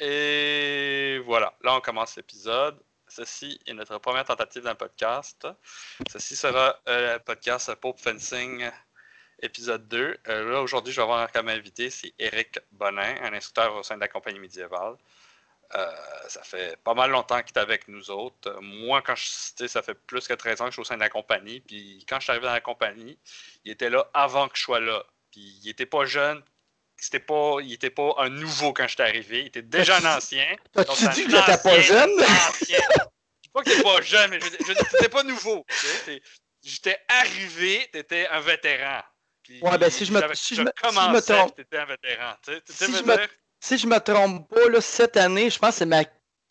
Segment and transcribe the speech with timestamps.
[0.00, 2.78] Et voilà, là on commence l'épisode.
[3.08, 5.46] Ceci est notre première tentative d'un podcast.
[6.08, 8.70] Ceci sera euh, le podcast Pope Fencing
[9.40, 10.18] épisode 2.
[10.28, 13.96] Euh, là aujourd'hui, je vais avoir comme invité, c'est Eric Bonin, un instructeur au sein
[13.96, 14.96] de la compagnie médiévale.
[15.74, 15.90] Euh,
[16.28, 18.58] ça fait pas mal longtemps qu'il est avec nous autres.
[18.60, 21.00] Moi, quand je ça fait plus que 13 ans que je suis au sein de
[21.00, 21.60] la compagnie.
[21.60, 23.18] Puis quand je suis arrivé dans la compagnie,
[23.64, 25.04] il était là avant que je sois là.
[25.30, 26.42] Puis il était pas jeune,
[26.98, 29.40] c'était pas, il était pas un nouveau quand j'étais arrivé.
[29.40, 30.46] Il était déjà un ancien.
[30.76, 32.10] As-tu dit que j'étais pas jeune?
[32.20, 32.78] Ancien.
[32.90, 35.64] Je dis pas que t'es pas jeune, mais je, je dis que pas nouveau.
[36.62, 39.00] J'étais arrivé, t'étais un vétéran.
[39.42, 40.70] Puis, ouais, ben si je me, si je, me,
[41.20, 41.54] si trompe.
[41.54, 42.34] T'étais un vétéran.
[42.44, 43.16] si, je me,
[43.60, 46.02] si je me trompe pas, là, cette année, je pense que c'est ma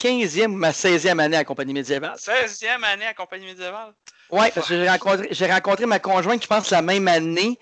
[0.01, 2.15] 15e ou ma 16e année à Compagnie médiévale.
[2.15, 3.93] 16e année à Compagnie médiévale?
[4.31, 7.59] Oui, parce que j'ai rencontré, rencontré ma conjointe, je pense, la même année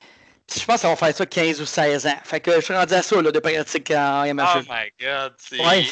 [0.53, 2.19] je pense qu'on va faire ça 15 ou 16 ans.
[2.23, 4.43] Fait que je suis rendu à ça là, de pratique en MHE.
[4.55, 5.33] Oh my god.
[5.51, 5.87] Ouais.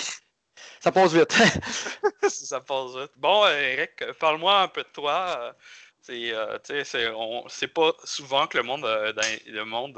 [0.80, 1.32] Ça passe vite.
[2.30, 3.12] ça passe vite.
[3.16, 5.56] Bon, Eric, parle-moi un peu de toi.
[6.02, 9.98] C'est euh, pas souvent que le monde, euh, dans, le monde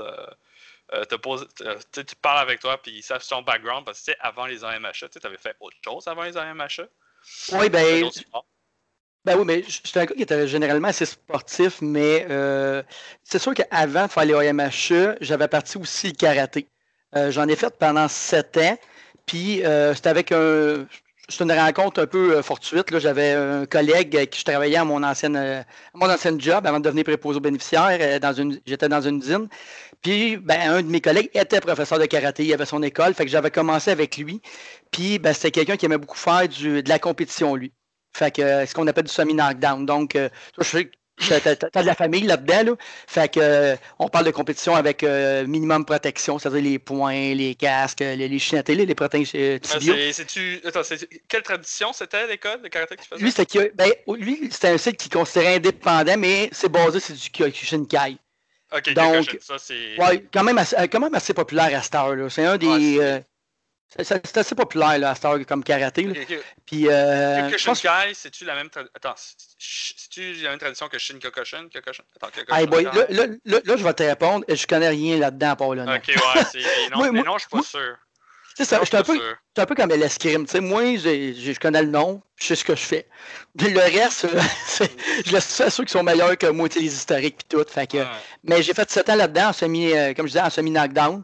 [0.93, 1.47] euh, te pose,
[1.91, 5.19] tu parles avec toi puis ils savent son background parce que avant les AMHE, tu
[5.23, 6.87] avais fait autre chose avant les AMHE.
[7.53, 8.07] Oui, ben.
[9.25, 12.83] Ben oui, mais j'étais un gars qui était généralement assez sportif, mais euh,
[13.23, 16.67] c'est sûr qu'avant de faire les OMHE, j'avais parti aussi le karaté.
[17.15, 18.77] Euh, j'en ai fait pendant sept ans,
[19.25, 20.85] puis euh, c'était avec un.
[21.27, 22.99] C'est une rencontre un peu fortuite.
[22.99, 26.83] J'avais un collègue avec qui je travaillais à mon ancienne, mon ancienne job avant de
[26.83, 28.19] devenir préposé aux bénéficiaires.
[28.37, 29.47] Une, j'étais dans une usine.
[30.03, 32.45] Puis, ben, un de mes collègues était professeur de karaté.
[32.45, 33.15] Il avait son école.
[33.15, 34.39] Fait que j'avais commencé avec lui.
[34.91, 37.73] Puis, ben, c'était quelqu'un qui aimait beaucoup faire du, de la compétition, lui.
[38.15, 39.85] Fait que euh, ce qu'on appelle du semi-knockdown.
[39.85, 42.71] Donc, euh, je sais tu as, de la famille là-dedans.
[42.71, 42.75] Là.
[43.07, 48.01] Fait que euh, on parle de compétition avec minimum protection, c'est-à-dire les poings, les casques,
[48.01, 49.95] les, les chinettes, les, les protèges tibiaux.
[50.27, 50.81] tu Attends,
[51.29, 53.21] quelle tradition c'était l'école de karaté que tu faisais?
[53.21, 57.29] Lui, c'était ben, lui, c'était un site qui considérait indépendant, mais c'est basé sur du
[57.29, 58.17] Kyokushinkai.
[58.75, 59.97] OK, Donc, ça, c'est...
[59.97, 62.29] Ouais, quand même, assez, quand même assez populaire à cette heure-là.
[62.29, 63.23] C'est un des...
[64.03, 66.03] C'est assez populaire là, à Star comme karaté.
[66.03, 66.13] Là.
[66.65, 71.69] Puis, euh, que Shinkai, c'est-tu la même tradition Attends, c'est-tu la même tradition que Shinkokushin
[71.69, 72.03] Kyokushin?
[72.15, 74.43] Attends, Kyokushin, boy, là, là, là, là, je vais te répondre.
[74.49, 75.95] Je connais rien là-dedans à part le nom.
[75.95, 76.89] Ok, ouais, c'est.
[76.91, 77.95] Non, mais non, je suis pas sûr.
[78.57, 79.19] C'est ça, je suis un, peu,
[79.57, 80.45] un peu comme l'escrime.
[80.61, 83.05] Moi, je connais le nom, je sais ce que je fais.
[83.59, 84.27] Le reste,
[85.25, 87.65] je laisse ça à ceux qui sont meilleurs que moi, les historiques et tout.
[87.69, 87.97] Fait que,
[88.45, 91.21] Mais j'ai fait 7 ans là-dedans, en semi, euh, comme je disais, en semi-knockdown.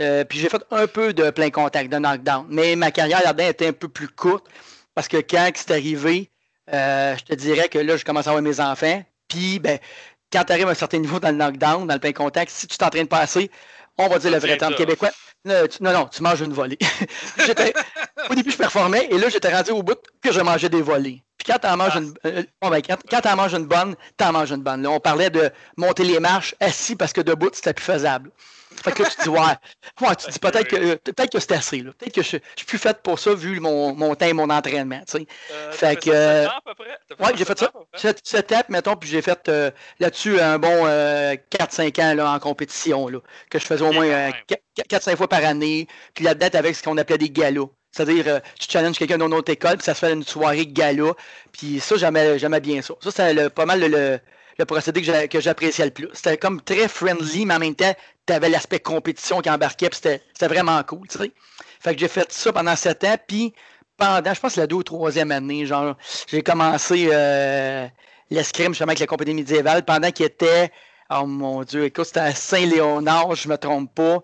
[0.00, 2.46] Euh, puis j'ai fait un peu de plein contact, de knockdown.
[2.48, 4.46] Mais ma carrière là-dedans était un peu plus courte
[4.94, 6.30] parce que quand c'est arrivé,
[6.72, 9.02] euh, je te dirais que là, je commence à avoir mes enfants.
[9.28, 9.78] Puis, ben,
[10.32, 12.66] quand tu arrives à un certain niveau dans le knockdown, dans le plein contact, si
[12.66, 13.50] tu t'entraînes pas assez,
[13.98, 15.10] on va dire le vrai terme québécois.
[15.44, 16.78] Non, non, tu manges une volée.
[18.30, 21.22] au début, je performais et là, j'étais rendu au bout que je mangeais des volées.
[21.36, 24.52] Puis quand tu en manges une, euh, ben, quand, manges une bonne, tu en manges
[24.52, 24.82] une bonne.
[24.82, 28.30] Là, on parlait de monter les marches assis parce que debout, c'était plus faisable.
[28.82, 31.82] Fait que là, tu dis, ouais, ouais tu dis peut-être que, peut que c'est assez.
[31.82, 34.50] Peut-être que je, je suis plus faite pour ça vu mon, mon temps et mon
[34.50, 35.00] entraînement.
[35.06, 35.26] Tu sais.
[35.52, 36.10] Euh, fait que.
[36.10, 36.98] Euh, à peu près?
[37.20, 37.72] Ouais, j'ai fait ça.
[37.94, 43.08] Cette étape, mettons, puis j'ai fait euh, là-dessus un bon 4-5 ans là, en compétition,
[43.08, 43.18] là,
[43.50, 44.30] que je faisais au moins
[44.90, 45.86] 4-5 fois par année.
[46.14, 47.66] Puis là-dedans, avec ce qu'on appelait des galas.
[47.90, 51.12] C'est-à-dire, tu challenges quelqu'un dans une autre école, puis ça se fait une soirée gala.
[51.52, 52.94] Puis ça, j'aimais bien ça.
[53.00, 54.20] Ça, c'est pas mal le, le
[54.66, 56.08] procédé que j'appréciais le plus.
[56.12, 57.94] C'était comme très friendly, mais en même temps,
[58.26, 61.32] tu avais l'aspect compétition qui embarquait, puis c'était vraiment cool, tu sais.
[61.80, 63.52] Fait que j'ai fait ça pendant sept ans, puis
[63.96, 65.96] pendant, je pense, la deux ou troisième année, genre,
[66.28, 67.86] j'ai commencé euh,
[68.30, 70.70] l'escrime justement avec la compagnie médiévale pendant qu'il était
[71.14, 74.20] Oh mon Dieu, écoute, c'était à Saint-Léonard, je me trompe pas.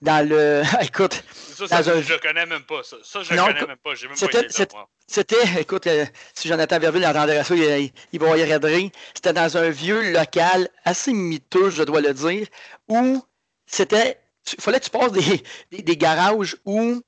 [0.00, 0.62] Dans le.
[0.82, 1.22] écoute.
[1.32, 2.82] Ça, ça je connais même pas.
[2.82, 3.94] Ça, ça je ne connais même pas.
[3.94, 4.66] J'ai même pas été
[5.12, 8.90] C'était, écoute, euh, si Jonathan Verville entendrait ça, il, il va y rêver.
[9.12, 12.46] C'était dans un vieux local assez miteux, je dois le dire,
[12.88, 13.22] où
[13.66, 14.18] c'était.
[14.56, 15.12] Il fallait que tu passes
[15.70, 17.02] des, des, garages où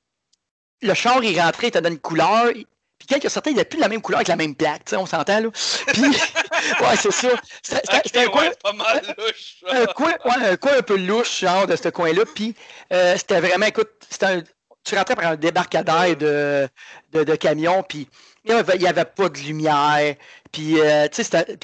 [0.83, 3.79] le char, il rentrait, il te donne une couleur, puis quelques certains, il n'a plus
[3.79, 5.49] la même couleur avec la même plaque, on s'entend, là.
[5.87, 6.01] Puis,
[6.81, 7.29] ouais, c'est ça.
[7.63, 8.51] C'était un coin.
[8.61, 9.63] pas mal louche.
[9.67, 12.23] Un coin, ouais, un coin un peu louche, genre, de ce coin-là.
[12.35, 12.53] Puis,
[12.93, 13.89] euh, c'était vraiment, écoute,
[14.21, 14.43] un,
[14.85, 16.67] tu rentrais par un débarcadère de,
[17.11, 18.07] de, de camions, puis
[18.45, 20.15] il n'y avait, pas de lumière.
[20.51, 21.07] Puis, euh,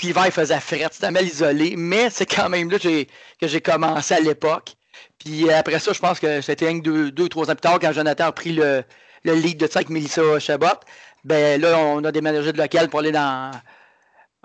[0.02, 1.76] l'hiver, il faisait fret, c'était mal isolé.
[1.78, 4.74] Mais c'est quand même là que j'ai commencé à l'époque.
[5.20, 7.94] Puis après ça, je pense que c'était un, deux, deux, trois ans plus tard, quand
[7.94, 8.84] Jonathan a pris le,
[9.24, 10.80] le lead de ça avec Melissa Chabot
[11.24, 13.52] ben là, on a déménagé de local pour aller dans,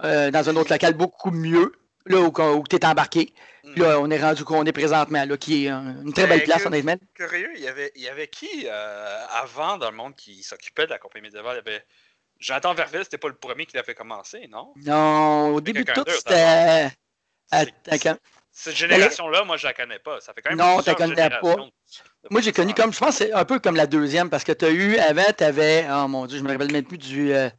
[0.04, 1.72] euh, dans un autre local beaucoup mieux.
[2.06, 3.32] Là où, tu es embarqué.
[3.64, 3.74] Hmm.
[3.76, 6.96] Là, on est rendu qu'on est présentement, là, qui est une très belle place, honnêtement.
[7.14, 10.86] Curieux, il y avait, il y avait qui euh, avant dans le monde qui s'occupait
[10.86, 11.62] de la compagnie médiévale?
[11.64, 11.84] Il y avait
[12.38, 14.72] Jonathan Verville, c'était pas le premier qui l'avait commencé, non?
[14.76, 16.90] Non, au début de tout, c'était.
[18.52, 20.18] Cette génération-là, moi, je la connais pas.
[20.20, 21.56] Ça fait quand même Non, tu la connais pas.
[22.30, 24.64] Moi, j'ai connu comme, je pense, c'est un peu comme la deuxième, parce que tu
[24.64, 27.32] as eu, avant, tu avais, oh mon Dieu, je me rappelle même plus du.
[27.32, 27.50] Euh,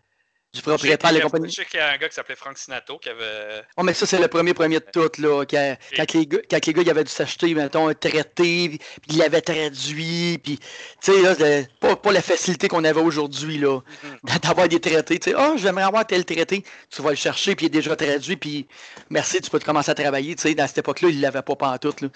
[0.58, 1.50] du propriétaire de la compagnie.
[1.50, 3.64] Je sais qu'il y a un gars qui s'appelait Frank Sinato qui avait.
[3.78, 5.46] Oh, mais ça, c'est le premier premier de tout, là.
[5.46, 9.18] Quand, les gars, quand les gars ils avaient dû s'acheter, mettons, un traité, puis ils
[9.18, 10.66] l'avaient traduit, puis, tu
[11.02, 14.40] sais, là, pas, pas la facilité qu'on avait aujourd'hui, là, mm-hmm.
[14.44, 15.20] d'avoir des traités.
[15.20, 16.64] Tu sais, oh, j'aimerais avoir tel traité.
[16.90, 18.68] Tu vas le chercher, puis il est déjà traduit, puis
[19.10, 20.36] merci, tu peux te commencer à travailler.
[20.36, 22.10] Tu sais, dans cette époque-là, il ne l'avait pas pantoute, là.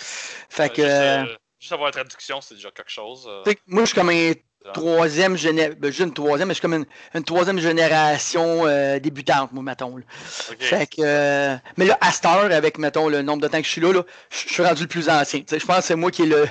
[0.50, 0.82] Fait que.
[0.82, 1.26] Euh,
[1.60, 3.28] juste, avoir la traduction, c'est déjà quelque chose.
[3.28, 3.54] Euh.
[3.68, 4.34] Moi, je suis comme un
[4.74, 5.78] troisième génération.
[5.80, 9.96] Ben, une troisième, mais je suis comme une, troisième génération euh, débutante, moi, mettons.
[10.28, 13.72] Fait que, euh, mais là, à Star, avec, mettons, le nombre de temps que je
[13.72, 15.42] suis là, je suis rendu le plus ancien.
[15.50, 16.48] je pense que c'est moi qui ai le,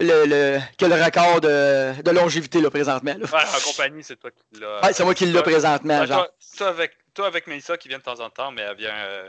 [0.00, 3.14] le, le, qui le record de, de longévité là, présentement.
[3.18, 3.26] Là.
[3.26, 4.84] en compagnie, c'est toi qui l'as.
[4.84, 6.04] Ouais, c'est moi qui l'ai présentement.
[6.06, 6.28] genre.
[6.56, 8.94] Toi, avec, toi, avec Melissa qui vient de temps en temps, mais elle vient.
[8.94, 9.28] Euh,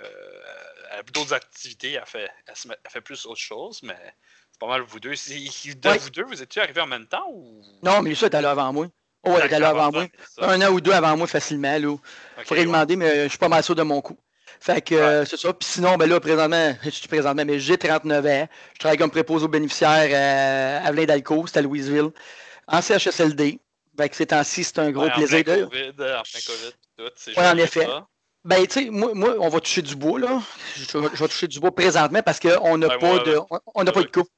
[0.92, 3.98] elle a d'autres activités, elle fait, elle, fait plus autre chose, mais
[4.60, 5.12] pas mal vous deux.
[5.12, 7.62] De vous deux, vous étiez arrivés en même temps ou?
[7.84, 8.88] Non, mais ça, était là avant moi.
[9.24, 10.08] Oh, elle était là avant moi.
[10.40, 11.78] Un an ou deux avant moi, facilement.
[11.78, 11.90] Là.
[11.90, 14.18] Okay, Faudrait demander, mais je suis pas mal sûr de mon coup.
[14.60, 15.54] Fait que euh, c'est ça.
[15.54, 18.48] Puis sinon, ben là, présentement, je suis présentement, mais j'ai 39 ans.
[18.74, 22.10] Je travaille comme préposé aux bénéficiaires à Avelin d'Alco, c'est à Louisville,
[22.68, 23.60] en CHSLD.
[23.98, 25.40] Fait que ces temps-ci, c'est un gros ouais, plaisir.
[25.40, 27.04] En plein COVID, en plein COVID, tout.
[27.28, 27.88] Oui, en effet.
[28.44, 30.40] Ben, tu sais, moi, moi, on va toucher du bois, là.
[30.76, 33.40] Je, vais toucher du bois présentement parce qu'on n'a pas, de,
[33.74, 34.30] on, n'a pas de coupe.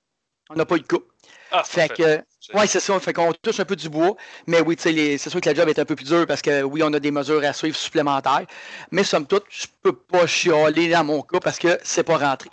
[0.49, 1.05] On n'a pas eu de coupe.
[1.51, 2.17] Ah, fait que,
[2.53, 2.99] ouais, c'est ça.
[2.99, 4.15] Fait qu'on touche un peu du bois.
[4.47, 6.81] Mais oui, c'est sûr que la job est un peu plus dure parce que oui,
[6.83, 8.45] on a des mesures à suivre supplémentaires.
[8.91, 12.49] Mais somme toute, je peux pas chialer dans mon cas parce que c'est pas rentré.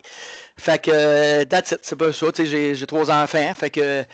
[0.56, 1.81] Fait que, that's it.
[1.82, 2.26] C'est pas ça.
[2.38, 3.52] J'ai trois enfants.
[3.55, 4.05] Fait que,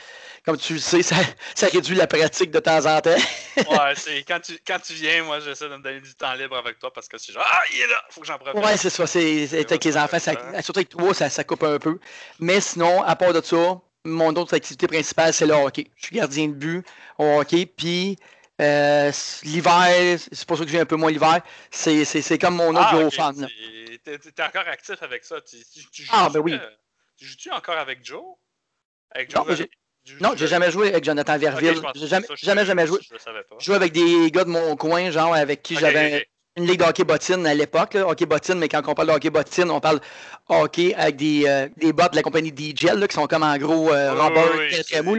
[0.50, 1.17] comme tu le sais, ça,
[1.55, 3.11] ça, réduit la pratique de temps en temps.
[3.56, 6.56] ouais, c'est quand tu, quand tu viens, moi, j'essaie de me donner du temps libre
[6.56, 8.64] avec toi parce que c'est genre, ah, il est là, faut que j'en profite.
[8.64, 9.06] Ouais, c'est ça.
[9.06, 12.00] C'est, avec les enfants, ça, surtout avec trois, ça, ça coupe un peu.
[12.41, 15.87] Mais sinon, à part de ça, mon autre activité principale, c'est le hockey.
[15.97, 16.85] Je suis gardien de but
[17.19, 17.67] au hockey.
[17.67, 18.19] Puis
[18.61, 19.12] euh,
[19.44, 22.99] l'hiver, c'est pour ça que j'ai un peu moins l'hiver, c'est comme mon autre ah,
[22.99, 23.47] gros fan.
[24.05, 25.41] Tu es, encore actif avec ça.
[25.43, 25.58] Tu,
[25.93, 26.58] tu, ah, ben oui.
[27.17, 28.25] tu joues-tu encore avec Joe?
[29.12, 29.55] Avec Joe non,
[30.05, 31.81] j'ai jamais joué avec Jonathan Verville.
[31.94, 32.99] j'ai jamais, jamais, jamais joué.
[33.02, 33.17] Je,
[33.58, 36.26] je jouais avec des gars de mon coin, genre avec qui j'avais
[36.56, 39.31] une ligue de hockey bottine à l'époque, hockey bottine, mais quand on parle de hockey
[39.31, 40.00] bottine, on parle
[40.49, 43.93] hockey avec des, euh, des bottes de la compagnie DJL, qui sont comme en gros
[43.93, 44.14] euh,
[44.69, 45.17] très très mou.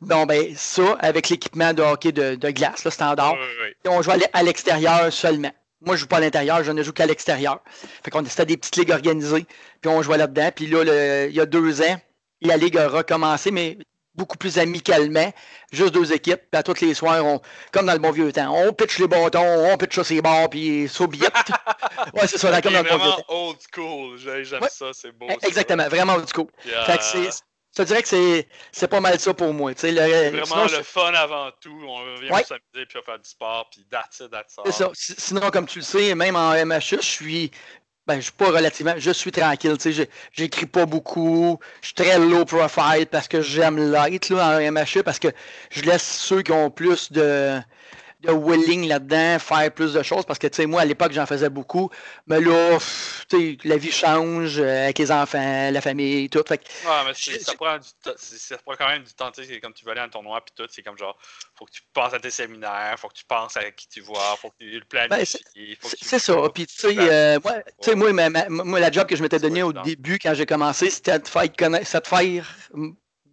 [0.00, 3.36] Bon, ben, ça, avec l'équipement de hockey de, de glace, là, standard.
[3.84, 5.52] Et on joue à l'extérieur seulement.
[5.84, 7.60] Moi, je joue pas à l'intérieur, je ne joue qu'à l'extérieur.
[8.04, 9.46] Fait qu'on c'était des petites ligues organisées,
[9.80, 10.50] puis on jouait là-dedans.
[10.54, 12.00] Puis là, il y a deux ans,
[12.40, 13.78] la ligue a recommencé, mais
[14.14, 15.32] beaucoup plus amicalement,
[15.72, 17.40] juste deux équipes, puis à tous les soirs, on,
[17.72, 20.50] comme dans le bon vieux temps, on pitch les bâtons, on pitch sur ses bords,
[20.50, 21.04] puis ça
[22.14, 23.24] ouais, c'est ça, comme dans le bon vieux temps.
[23.28, 25.28] old school, j'aime ça, c'est beau.
[25.42, 26.48] Exactement, vraiment old school.
[26.62, 27.30] Fait que c'est,
[27.78, 28.08] je dirais que
[28.72, 29.72] c'est, pas mal ça pour moi.
[29.76, 31.82] C'est vraiment le fun avant tout.
[31.88, 32.44] On vient ouais.
[32.44, 34.64] s'amuser puis faire du sport, puis that's it, that's all.
[34.66, 34.90] C'est ça.
[34.94, 37.50] Sinon, comme tu le sais, même en MHS, je suis
[38.06, 41.94] ben, je suis pas relativement, je suis tranquille, tu sais, j'écris pas beaucoup, je suis
[41.94, 45.28] très low profile parce que j'aime l'être, là, en MHE, parce que
[45.70, 47.60] je laisse ceux qui ont plus de,
[48.22, 51.26] de willing là-dedans, faire plus de choses, parce que, tu sais, moi, à l'époque, j'en
[51.26, 51.90] faisais beaucoup,
[52.26, 52.78] mais là,
[53.28, 56.42] tu sais, la vie change euh, avec les enfants, la famille, tout.
[56.46, 59.72] Fait ouais, mais ça, prend du ça prend quand même du temps, tu sais, comme
[59.72, 61.18] tu veux aller en tournoi, puis tout, c'est comme genre,
[61.56, 64.36] faut que tu penses à tes séminaires, faut que tu penses à qui tu vois,
[64.40, 65.38] faut que tu le planifies.
[65.54, 67.38] Ben, c'est ça, puis tu sais, euh,
[67.96, 71.18] moi, moi, moi, la job que je m'étais donnée au début, quand j'ai commencé, c'était
[71.18, 72.44] de faire, de faire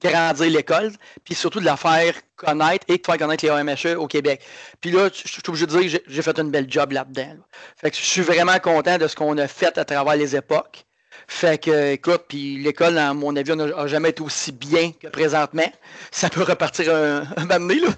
[0.02, 0.92] grandir l'école,
[1.24, 4.42] puis surtout de la faire connaître et de faire connaître les OMHE au Québec.
[4.82, 7.38] Puis là, je suis obligé de dire que j'ai fait une belle job là-dedans.
[7.78, 10.86] Fait que je suis vraiment content de ce qu'on a fait à travers les époques.
[11.28, 15.72] Fait que, écoute, puis l'école, à mon avis, n'a jamais été aussi bien que présentement.
[16.12, 17.90] Ça peut repartir un, un moment donné, là.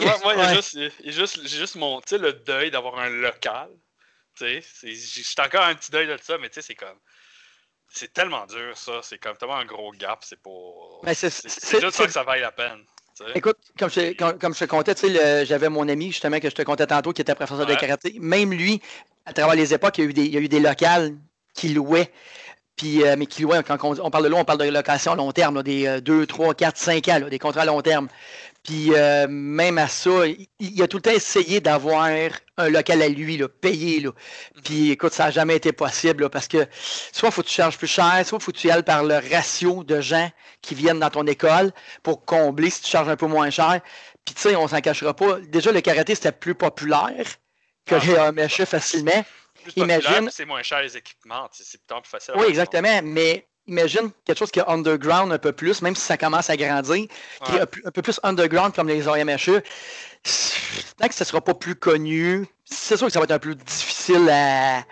[0.00, 3.68] moi, moi j'ai juste, juste mon, le deuil d'avoir un local.
[4.38, 6.96] Tu sais, j'ai encore un petit deuil de ça, mais tu sais, c'est comme
[7.92, 9.00] c'est tellement dur, ça.
[9.02, 10.20] C'est comme tellement un gros gap.
[10.22, 10.50] C'est pas.
[11.14, 12.84] C'est juste ça que ça vaille la peine.
[13.34, 14.94] Écoute, comme je, comme, je te comptais,
[15.44, 18.16] j'avais mon ami justement que je te comptais tantôt qui était professeur de karaté.
[18.18, 18.80] Même lui,
[19.26, 21.14] à travers les époques, il y a eu des, il y a eu des locales
[21.54, 22.10] qui louaient.
[22.74, 25.16] Puis, euh, mais qui louaient, quand on, parle de long, on parle de location à
[25.16, 28.08] long terme, des 2, 3, 4, 5 ans, des contrats à long terme.
[28.62, 30.24] Puis euh, même à ça,
[30.60, 34.00] il, a tout le temps essayé d'avoir un local à lui, là, payé.
[34.00, 34.10] Là.
[34.10, 34.62] Mhm.
[34.62, 36.66] Puis écoute, ça n'a jamais été possible parce que
[37.12, 38.84] soit il faut que tu charges plus cher, soit il faut que tu y ailles
[38.84, 41.72] par le ratio de gens qui viennent dans ton école
[42.04, 43.80] pour combler si tu charges un peu moins cher.
[44.24, 45.40] Puis tu sais, on s'en cachera pas.
[45.40, 47.26] Déjà, le karaté, c'était plus populaire
[47.84, 49.24] que ah, les MHE facilement.
[49.76, 50.28] Imagine.
[50.30, 52.34] C'est moins cher les équipements, c'est plus facile.
[52.36, 53.00] Oui, exactement.
[53.02, 56.56] Mais imagine quelque chose qui est underground un peu plus, même si ça commence à
[56.56, 57.06] grandir,
[57.44, 59.62] qui est un, peu plus underground comme les OMHE.
[60.98, 63.38] Tant que ça ne sera pas plus connu, c'est sûr que ça va être un
[63.38, 64.82] peu plus difficile à,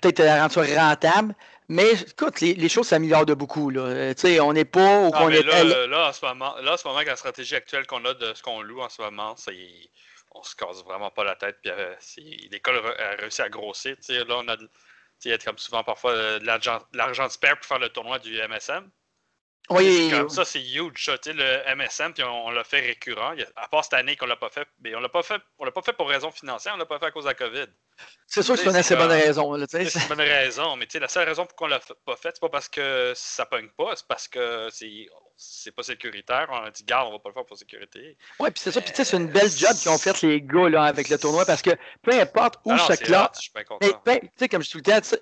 [0.00, 1.34] peut-être rendre ça rentable.
[1.68, 3.70] Mais écoute, les, choses s'améliorent de beaucoup.
[3.70, 3.82] Là.
[3.82, 5.42] Euh, on n'est pas où on est.
[5.42, 8.12] Là, là, en ce moment, là, en ce moment, avec la stratégie actuelle qu'on a
[8.12, 9.56] de ce qu'on loue en ce moment, c'est
[10.34, 11.56] on se casse vraiment pas la tête.
[11.62, 11.94] Puis euh,
[12.50, 13.96] l'école a réussi à grossir.
[14.08, 14.56] Là, on a
[15.24, 18.18] il y a comme souvent parfois euh, de l'argent de spare pour faire le tournoi
[18.18, 18.90] du MSM.
[19.70, 20.10] Oui.
[20.10, 21.16] Comme ça, c'est huge, ça.
[21.26, 23.34] Le MSM, puis on, l'a fait récurrent.
[23.56, 25.40] à part cette année qu'on l'a pas fait, mais on l'a pas fait.
[25.58, 27.34] On l'a pas fait pour raison financière, on l'a pas fait à cause de la
[27.34, 27.66] COVID.
[28.26, 29.56] C'est sûr que c'est une assez bonne raison.
[29.68, 32.48] C'est une bonne raison, mais la seule raison pour qu'on l'a pas fait, c'est pas
[32.48, 35.06] parce que ça pogne pas, c'est parce que c'est
[35.42, 36.48] c'est pas sécuritaire.
[36.50, 38.16] On a dit, garde, on va pas le faire pour sécurité.
[38.38, 38.80] Oui, puis c'est ça.
[38.80, 41.18] Puis tu sais, c'est une belle job qu'ils ont fait les gars là, avec le
[41.18, 41.70] tournoi parce que
[42.02, 43.50] peu importe où se classe.
[44.50, 45.16] comme je tout le temps,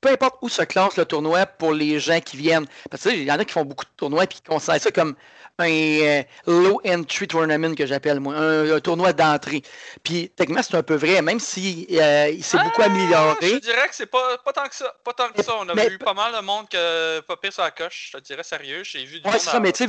[0.00, 2.66] peu importe où se classe le tournoi pour les gens qui viennent.
[2.90, 4.90] Parce que il y en a qui font beaucoup de tournois et qui considèrent ça
[4.90, 5.16] comme
[5.60, 9.62] un euh, low entry tournament que j'appelle moi, un, tournoi d'entrée.
[10.04, 13.48] Puis techniquement c'est un peu vrai, même si euh, il s'est beaucoup ah, amélioré.
[13.48, 15.56] Je dirais que c'est pas, pas tant que ça, pas tant que ça.
[15.58, 18.10] On a vu pas mal de monde que pas pire sur la coche.
[18.12, 19.86] Je te dirais sérieux, j'ai vu du ouais, c'est mais tu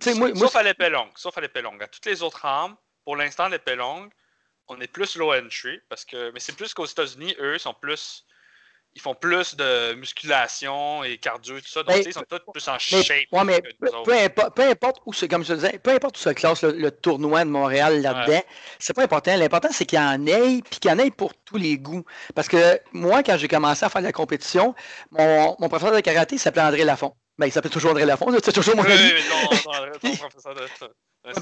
[0.00, 1.82] sais, moi, sauf à l'épée longue, sauf à l'épée longue.
[1.82, 4.10] À toutes les autres armes, pour l'instant l'épée longue,
[4.68, 8.24] on est plus low entry parce que, mais c'est plus qu'aux États-Unis, eux sont plus
[8.94, 11.82] ils font plus de musculation et cardio et tout ça.
[11.82, 13.26] Donc, ils sont tous plus en shape.
[13.32, 16.28] Ouais, mais peu, importe, peu, importe, où c'est, comme je disais, peu importe où se
[16.30, 18.42] classe le, tournoi de Montréal là-dedans,
[18.78, 19.34] c'est pas important.
[19.36, 22.04] L'important, c'est qu'il y en ait, puis qu'il y en ait pour tous les goûts.
[22.34, 24.74] Parce que moi, quand j'ai commencé à faire la compétition,
[25.10, 27.14] mon, mon professeur de karaté s'appelait André Lafont.
[27.38, 28.92] Ben, il s'appelle toujours André Lafont, c'est toujours mon ami.
[28.94, 30.62] Oui, mais non, professeur de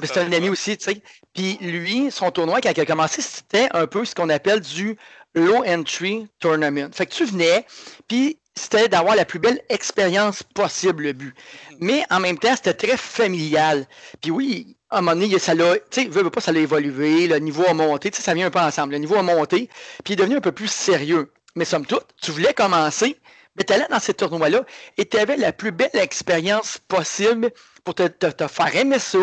[0.02, 1.02] c'est un ami aussi, tu sais.
[1.34, 4.96] Puis lui, son tournoi, quand il a commencé, c'était un peu ce qu'on appelle du
[5.34, 6.90] low entry tournament.
[6.92, 7.64] Fait que tu venais,
[8.06, 11.34] puis c'était d'avoir la plus belle expérience possible, le but.
[11.34, 11.76] Mm-hmm.
[11.80, 13.86] Mais en même temps, c'était très familial.
[14.20, 17.26] Puis oui, à un moment donné, ça l'a, tu sais, veut, pas, ça l'a évolué,
[17.26, 18.92] le niveau a monté, tu sais, ça vient un peu ensemble.
[18.92, 19.70] Le niveau a monté,
[20.04, 21.32] puis il est devenu un peu plus sérieux.
[21.56, 23.16] Mais somme toute, tu voulais commencer,
[23.64, 24.64] tu allais dans ces tournois-là
[24.96, 27.50] et tu avais la plus belle expérience possible
[27.84, 29.18] pour te, te faire aimer ça,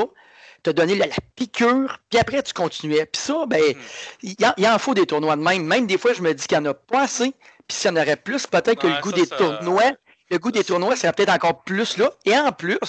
[0.63, 3.05] te donner la, piqûre, puis après, tu continuais.
[3.05, 4.53] Puis ça, ben, hmm.
[4.57, 5.65] il en, faut des tournois de même.
[5.65, 7.33] Même des fois, je me dis qu'il n'y en a pas assez,
[7.67, 9.91] puis s'il y en aurait plus, peut-être que le goût des tournois,
[10.29, 12.11] le goût des tournois serait peut-être encore plus là.
[12.25, 12.79] Et en plus,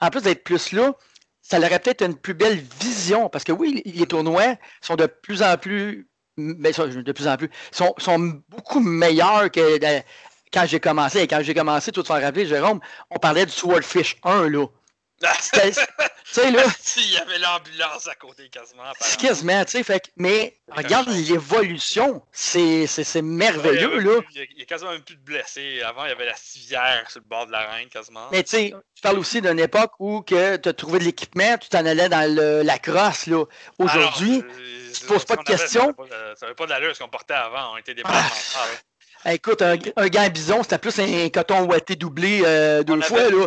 [0.00, 0.94] en plus d'être plus là,
[1.42, 5.42] ça aurait peut-être une plus belle vision, parce que oui, les tournois sont de plus
[5.42, 8.18] en plus, mais de plus en plus, sont, sont
[8.48, 9.78] beaucoup meilleurs que
[10.52, 11.20] quand j'ai commencé.
[11.20, 12.80] Et quand j'ai commencé, tout te faire rappeler, Jérôme,
[13.10, 14.66] on parlait du Swordfish 1, là.
[15.20, 15.72] tu
[16.24, 16.64] sais, là.
[16.96, 18.82] Il y avait l'ambulance à côté quasiment.
[19.18, 20.02] Quasiment, tu sais.
[20.16, 22.22] mais regarde l'évolution.
[22.32, 24.20] C'est merveilleux, là.
[24.34, 25.80] il, y a, quasiment même plus de blessés.
[25.82, 28.28] Avant, il y avait la civière sur le bord de la reine, quasiment.
[28.32, 31.68] Mais tu sais, tu parles aussi d'une époque où tu as trouvé de l'équipement, tu
[31.68, 33.44] t'en allais dans le, la crosse, là.
[33.78, 34.42] Aujourd'hui,
[34.92, 35.94] tu te poses pas de questions.
[36.36, 37.74] Ça n'avait pas d'allure ce qu'on portait avant.
[37.74, 38.30] On était des ah.
[39.26, 43.22] Écoute, un, un gant bison, c'était plus un coton ouaté doublé euh, deux fois.
[43.30, 43.46] Là.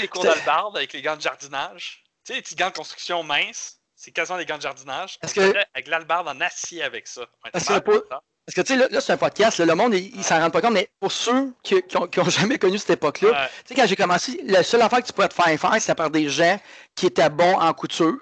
[0.00, 2.04] les cours d'albarde avec les gants de jardinage.
[2.24, 5.18] Tu sais, les petits gants de construction minces, c'est quasiment des gants de jardinage.
[5.20, 5.54] que...
[5.74, 7.22] Avec l'albarde en acier avec ça.
[7.52, 10.50] Parce que, parce que, tu sais, là, c'est un podcast, le monde, il, s'en rend
[10.50, 13.96] pas compte, mais pour ceux qui n'ont jamais connu cette époque-là, tu sais, quand j'ai
[13.96, 16.58] commencé, la seule affaire que tu pouvais te faire faire, c'était par des gens
[16.96, 18.18] qui étaient bons en couture.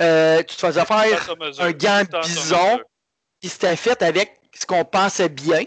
[0.00, 2.80] Euh, tu te faisais faire un gant bison,
[3.40, 5.64] qui s'était fait avec ce qu'on pensait bien.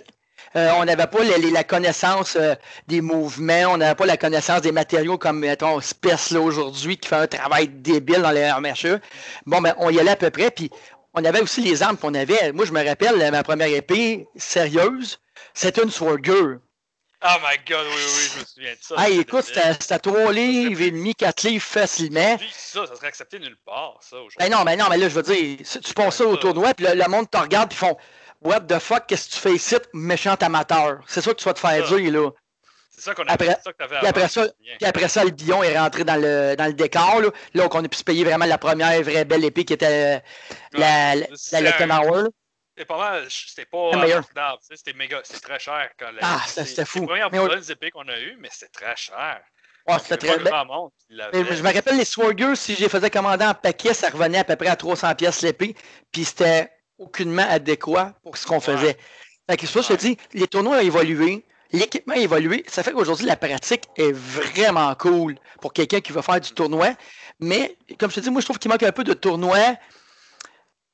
[0.55, 2.55] Euh, on n'avait pas la connaissance euh,
[2.87, 7.15] des mouvements, on n'avait pas la connaissance des matériaux comme, mettons, Spess aujourd'hui qui fait
[7.15, 8.99] un travail débile dans les RMHE.
[9.45, 10.69] Bon, ben, on y allait à peu près, puis
[11.13, 12.51] on avait aussi les armes qu'on avait.
[12.51, 15.19] Moi, je me rappelle, ma première épée sérieuse,
[15.53, 16.57] c'était une Swordger.
[17.23, 18.95] Oh my god, oui, oui, je me souviens de ça.
[18.97, 22.39] Ah, écoute, c'était trois livres et demi, quatre livres facilement.
[22.51, 24.37] Ça, ça serait accepté nulle part, ça, aujourd'hui.
[24.39, 26.73] Ben non, mais ben non, mais là, je veux dire, tu penses ça au tournoi,
[26.73, 27.95] puis le, monde te regarde, puis font
[28.41, 30.99] What the fuck, qu'est-ce que tu fais ici, méchant amateur?
[31.07, 32.31] C'est ça que tu vas te faire dire, là.
[32.89, 35.77] C'est ça qu'on a après, ça que après ça, puis après ça, le billon est
[35.77, 37.21] rentré dans le, dans le décor.
[37.21, 40.21] Là, là on a pu se payer vraiment la première vraie belle épée qui était
[40.73, 41.27] la, la,
[41.61, 41.71] la
[42.73, 47.07] C'était pas mal, c'était pas abordable, c'était méga, c'était très cher quand Ah, c'était fou.
[47.07, 49.41] C'est la première bonne épée qu'on a eue, mais c'était très cher.
[49.87, 50.89] Ouais, c'était très bien.
[51.09, 54.43] Je me rappelle les Swagers, si je les faisais commander en paquet, ça revenait à
[54.43, 55.75] peu près à 300 pièces l'épée.
[56.11, 56.71] Puis c'était
[57.01, 58.97] aucunement adéquat pour ce qu'on faisait.
[59.49, 62.17] Fait que c'est pour ça que je te dis, les tournois ont évolué, l'équipement a
[62.17, 62.63] évolué.
[62.67, 66.95] Ça fait qu'aujourd'hui, la pratique est vraiment cool pour quelqu'un qui veut faire du tournoi.
[67.39, 69.75] Mais, comme je te dis, moi, je trouve qu'il manque un peu de tournoi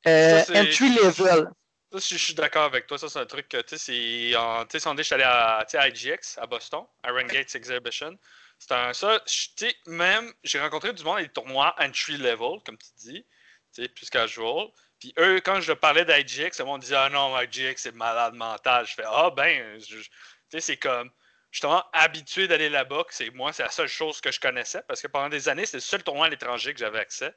[0.07, 1.49] euh, entry level.
[1.91, 2.97] Ça, je, suis d'accord avec toi.
[2.97, 4.69] Ça, c'est un truc que, tu sais, c'est.
[4.69, 8.17] Tu sais, je suis allé à IGX à Boston, Iron Gates Exhibition.
[8.59, 8.93] C'est un.
[8.93, 12.89] Ça, tu sais, même, j'ai rencontré du monde à des tournois entry level, comme tu
[12.97, 13.25] dis,
[13.73, 14.67] tu sais, plus casual.
[14.99, 18.85] Puis eux, quand je parlais d'IGX, ils m'ont dit Ah non, IGX, c'est malade mental.
[18.85, 20.03] Je fais Ah ben, tu
[20.51, 21.09] sais, c'est comme.
[21.51, 25.07] Justement, habitué d'aller là-bas, c'est moi, c'est la seule chose que je connaissais parce que
[25.07, 27.33] pendant des années, c'est le seul tournoi à l'étranger que j'avais accès.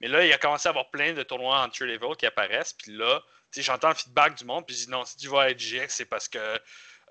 [0.00, 2.74] Mais là, il a commencé à avoir plein de tournois entry level qui apparaissent.
[2.74, 3.22] Puis là,
[3.56, 4.66] j'entends le feedback du monde.
[4.66, 6.60] Puis je dis non, si tu vas à IGX, c'est parce que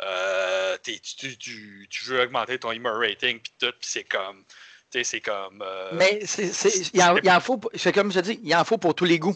[0.01, 3.39] euh, tu, tu, tu, veux augmenter ton email rating.
[3.39, 3.73] Puis tout.
[3.79, 4.43] Puis c'est comme.
[4.91, 5.63] C'est comme.
[5.63, 8.93] Euh, mais il y, en faut, c'est comme je dis, il y en faut pour
[8.93, 9.35] tous les goûts.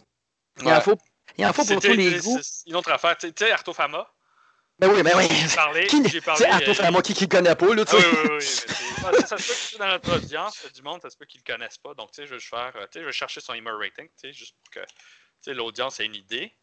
[0.62, 0.98] Il en faut,
[1.38, 2.40] il en faut pour tous les goûts.
[2.66, 4.08] Une autre affaire, tu sais, Arto Fama.
[4.80, 5.28] Ben oui, ben oui.
[6.08, 6.46] J'ai parlé.
[6.46, 7.98] Arto Fama, qui ne le connaît pas, là, tu sais.
[7.98, 9.22] oui, oui, oui.
[9.26, 11.54] ça, se peut que dans notre audience, du monde, ça se peut qu'ils ne le
[11.58, 11.94] connaissent pas.
[11.96, 14.14] Donc, tu sais, je vais faire, tu sais, je vais chercher son email rating, tu
[14.18, 16.56] sais, juste pour que l'audience ait une idée.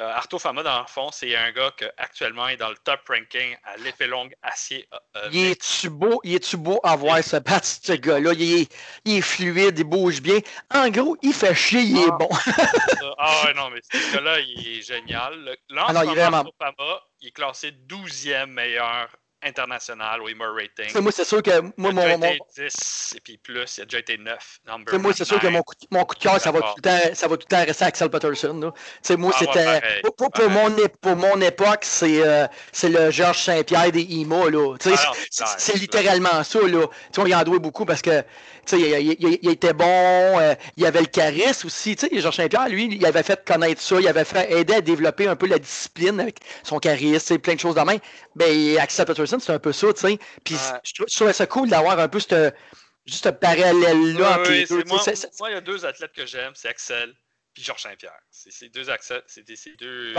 [0.00, 3.00] Euh, Arto Fama, dans le fond, c'est un gars qui actuellement est dans le top
[3.08, 4.88] ranking à l'épée longue acier.
[4.94, 8.32] Euh, euh, il est-tu beau, il est beau à voir se battre, ce gars-là?
[8.34, 8.72] Il est,
[9.04, 10.38] il est, fluide, il bouge bien.
[10.72, 12.16] En gros, il fait chier, il est ah.
[12.16, 12.28] bon.
[13.18, 15.56] ah ouais, non, mais ce gars-là, il est génial.
[15.68, 16.44] Là, ah il est vraiment...
[16.58, 19.08] Fama, il est classé 12e meilleur
[19.42, 21.00] international au Emo Rating.
[21.00, 23.84] moi, c'est sûr que moi, il a déjà été 10 et puis plus, il a
[23.84, 24.60] déjà été 9.
[24.94, 27.14] Moi, c'est sûr que mon coup, mon coup de cœur, ça va, tout le temps,
[27.14, 28.72] ça va tout le temps rester Axel Patterson.
[29.10, 30.02] Moi, ah, c'était.
[30.16, 32.46] pour, pour, mon, pour mon époque, c'est euh,
[32.82, 34.36] le Georges Saint-Pierre des IMA.
[34.86, 35.12] Ah,
[35.58, 36.58] c'est littéralement ça.
[36.60, 36.86] Là.
[37.16, 38.24] on y en doit beaucoup parce que
[38.72, 41.96] il, il, il, était bon, euh, il avait le charisme aussi.
[42.12, 45.36] Georges Saint-Pierre, lui, il avait fait connaître ça, il avait fait aider à développer un
[45.36, 47.98] peu la discipline avec son charisme, plein de choses de même.
[48.34, 50.18] Ben, Axel Patterson, c'est un peu ça, tu sais.
[50.44, 52.50] Puis je, trouvais ça cool d'avoir un peu ce
[53.06, 55.00] juste un parallèle-là oui, oui, Moi,
[55.38, 57.14] moi, il y a deux athlètes que j'aime, c'est Axel
[57.54, 58.20] puis Georges Saint-Pierre.
[58.30, 59.44] C'est ces deux Axel, c'est
[59.78, 60.14] deux,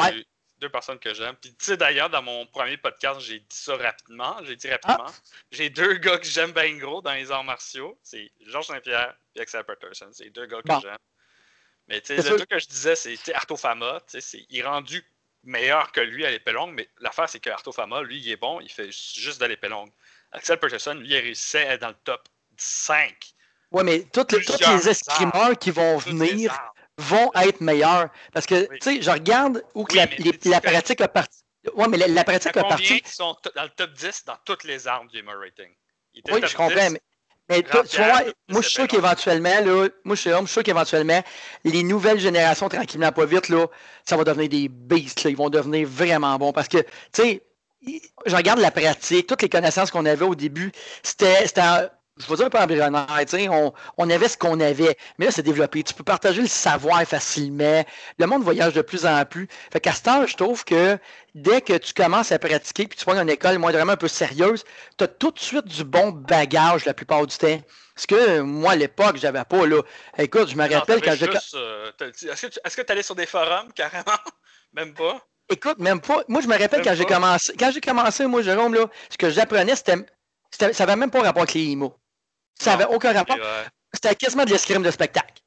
[0.60, 1.36] deux personnes que j'aime.
[1.41, 4.38] Puis tu sais, d'ailleurs, dans mon premier podcast, j'ai dit ça rapidement.
[4.43, 5.06] J'ai dit rapidement.
[5.08, 5.13] Ah.
[5.52, 7.98] J'ai deux gars que j'aime bien gros dans les arts martiaux.
[8.04, 10.10] C'est Georges Saint-Pierre et Axel Patterson.
[10.12, 10.98] C'est deux gars que j'aime.
[11.88, 14.00] Mais tu sais, le truc que je disais, c'est Arto Fama.
[14.50, 15.04] Il est rendu
[15.43, 18.38] meilleur que lui à l'épée longue, mais l'affaire, c'est que Arto Fama, lui, il est
[18.38, 19.91] bon, il fait juste de l'épée longue.
[20.32, 23.15] Axel Patterson, lui, il réussi à être dans le top 5.
[23.72, 26.54] Oui, mais toutes les, tous les escrimeurs qui vont venir
[27.00, 28.10] vont être meilleurs.
[28.34, 31.40] Parce que, tu sais, je regarde où la, pratique a parti.
[31.76, 33.02] Oui, mais la, pratique a parti.
[33.02, 35.74] qui sont dans le top 10 dans toutes les armes du Gamer Rating?
[36.32, 36.90] Oui, je comprends.
[37.50, 41.24] Mais, tu vois, moi, je suis sûr qu'éventuellement, là, moi, je suis sûr qu'éventuellement,
[41.64, 43.66] les nouvelles générations, tranquillement, pas vite, là,
[44.06, 46.54] ça va devenir des beasts, Ils vont devenir vraiment bons.
[46.54, 47.42] Parce que, tu sais,
[48.26, 51.48] je regarde la pratique, toutes les connaissances qu'on avait au début, c'était
[52.20, 55.42] je vais dire un peu embryonnaire, on, on avait ce qu'on avait, mais là, c'est
[55.42, 55.84] développé.
[55.84, 57.84] Tu peux partager le savoir facilement.
[58.18, 59.48] Le monde voyage de plus en plus.
[59.72, 60.98] Fait qu'à ce temps, je trouve que
[61.34, 64.66] dès que tu commences à pratiquer, puis tu prends une école vraiment un peu sérieuse,
[64.98, 67.62] tu as tout de suite du bon bagage la plupart du temps.
[67.96, 69.66] Ce que moi, à l'époque, j'avais pas.
[69.66, 69.82] Là.
[70.18, 71.30] Écoute, je me rappelle quand j'ai.
[71.54, 74.18] Euh, est-ce que tu allais sur des forums, carrément?
[74.74, 75.26] même pas?
[75.50, 76.24] Écoute, même pas.
[76.28, 77.54] Moi, je me rappelle quand j'ai commencé.
[77.58, 79.98] Quand j'ai commencé, moi, Jérôme, là, ce que j'apprenais, c'était.
[80.52, 81.96] Ça n'avait même pas rapport avec les IMO.
[82.60, 83.38] Ça n'avait aucun rapport.
[83.93, 85.41] C'était quasiment de l'escrime de spectacle.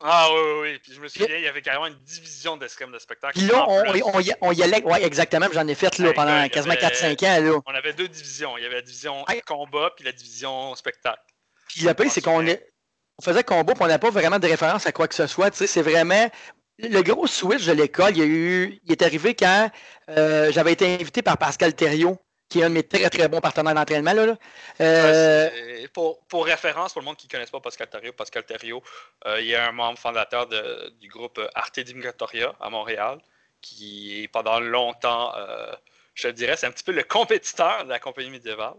[0.00, 0.78] Ah oui, oui, oui.
[0.82, 3.38] Puis je me souviens, il y avait carrément une division d'escrime de spectacle.
[3.38, 4.82] Puis là, on, on, on, y allait.
[4.84, 5.46] Oui, exactement.
[5.52, 7.44] J'en ai fait là, pendant quasiment 4-5 ans.
[7.44, 7.60] Là.
[7.66, 8.58] On avait deux divisions.
[8.58, 11.22] Il y avait la division combat puis la division spectacle.
[11.68, 14.86] Puis le pire, c'est qu'on on faisait combat puis on n'a pas vraiment de référence
[14.86, 15.50] à quoi que ce soit.
[15.50, 16.28] Tu sais, c'est vraiment.
[16.78, 19.70] Le gros switch de l'école, il, y a eu, il est arrivé quand
[20.10, 23.40] euh, j'avais été invité par Pascal Thériault qui est un de mes très très bons
[23.40, 24.12] partenaires d'entraînement.
[24.12, 24.36] Là,
[24.80, 25.50] euh,
[26.28, 28.82] pour, référence, pour le monde qui ne connaisse pas Pascal Thériault, Pascal Thériault,
[29.26, 33.18] euh, il est un membre fondateur du groupe Arte Dimgatoria à Montréal,
[33.62, 35.72] qui est pendant longtemps, euh,
[36.14, 38.76] je dirais, c'est un petit peu le compétiteur de la compagnie médiévale.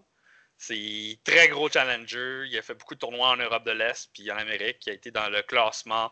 [0.58, 2.46] C'est très gros challenger.
[2.50, 4.86] Il a fait beaucoup de tournois en Europe de l'Est puis en Amérique.
[4.86, 6.12] Il a été dans le classement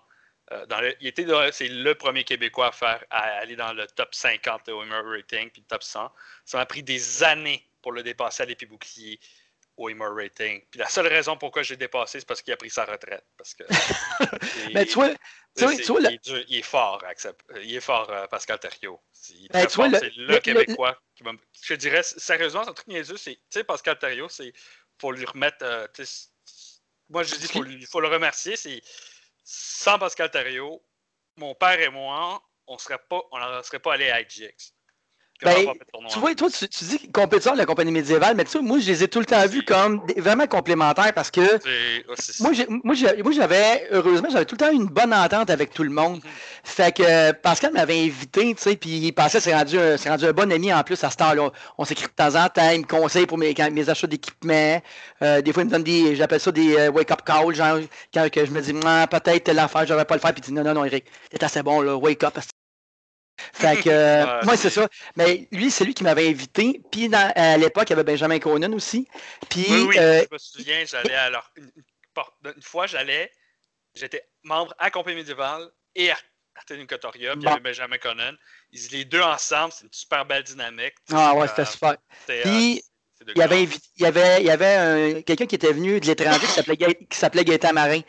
[0.52, 2.72] euh, il était c'est le premier Québécois
[3.10, 6.12] à aller dans le top 50 au Rating puis le top 100.
[6.46, 9.20] Ça m'a pris des années pour le dépasser à l'épée bouclier
[9.78, 10.62] au Rating.
[10.72, 13.26] Puis la seule raison pourquoi j'ai dépassé, c'est parce qu'il a pris sa retraite.
[13.38, 13.64] Parce que
[14.74, 15.10] Mais tu vois,
[15.56, 17.04] tu vois, il, est fort,
[17.62, 19.02] il est fort, euh, Pascal Thériault.
[19.52, 21.24] Ben, c'est le, Québécois qui
[21.64, 23.18] Je dirais, sérieusement, c'est un truc niaiseux.
[23.18, 24.54] Tu sais, Pascal Thériault, c'est
[25.00, 25.58] faut lui remettre.
[25.62, 25.88] Euh,
[27.10, 28.56] moi, je dis qu'il faut, le remercier.
[28.56, 28.82] C'est
[29.44, 30.84] sans Pascal Thériault,
[31.38, 33.00] mon père et moi, on ne serait
[33.80, 34.75] pas allé à IGX.
[35.44, 35.68] Ben,
[36.10, 38.80] tu vois, toi, tu, tu dis compétiteur de la compagnie médiévale, mais tu sais, moi,
[38.80, 41.42] je les ai tout le temps vus comme vraiment complémentaires parce que
[42.42, 46.18] moi, j'avais, heureusement, j'avais tout le temps une bonne entente avec tout le monde.
[46.24, 46.32] Mhm.
[46.64, 50.74] Fait que Pascal m'avait invité, tu sais, puis Pascal s'est rendu, rendu un bon ami
[50.74, 51.52] en plus à ce temps-là.
[51.78, 54.82] On s'écrit de temps en temps, il me conseille pour mes, mes achats d'équipement.
[55.22, 57.80] Euh, des fois, il me donne des, j'appelle ça des euh, wake-up calls, genre,
[58.14, 60.54] quand que je me dis, peut-être l'affaire, je devrais pas le faire, puis il dit,
[60.54, 62.38] non, non, non, Eric, t'es assez bon, là, wake up,
[63.54, 64.88] fait que, euh, moi, c'est ça.
[65.16, 66.82] Mais lui, c'est lui qui m'avait invité.
[66.92, 69.08] Puis à l'époque, il y avait Benjamin Conan aussi.
[69.50, 71.52] Puis, oui, oui, euh, je me souviens, j'allais alors.
[71.56, 71.72] Une,
[72.46, 73.32] une, fois, j'allais,
[73.94, 76.18] j'étais membre à Compagnie médiévale et à
[76.66, 78.34] Tenue Cotoria, puis il y avait Benjamin Conan.
[78.72, 80.94] Ils, les deux ensemble, c'est une super belle dynamique.
[81.12, 81.98] Ah ouais, c'était super.
[82.26, 82.82] Puis,
[83.34, 86.46] il y, avait, il y avait, il y avait quelqu'un qui était venu de l'étranger
[87.10, 88.02] qui s'appelait Gaëtan Marin.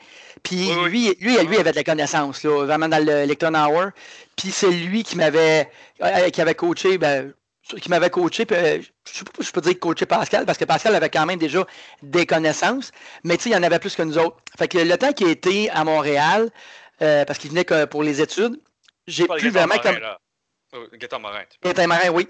[0.42, 3.90] Puis lui, lui, lui, il avait de la connaissance, là, vraiment dans le Lecton Hour.
[4.36, 5.68] Puis c'est lui qui m'avait
[6.02, 7.32] euh, qui avait coaché, ben,
[7.80, 10.64] qui m'avait coaché, euh, je sais pas si je peux dire coacher Pascal, parce que
[10.64, 11.66] Pascal avait quand même déjà
[12.02, 12.92] des connaissances,
[13.24, 14.36] mais il y en avait plus que nous autres.
[14.58, 16.50] Fait que le temps qu'il était à Montréal,
[17.02, 18.60] euh, parce qu'il venait pour les études,
[19.06, 19.98] j'ai pu vraiment comme.
[20.94, 21.42] Gaëtan Marin.
[21.62, 22.28] Gaëtan Marin, oui.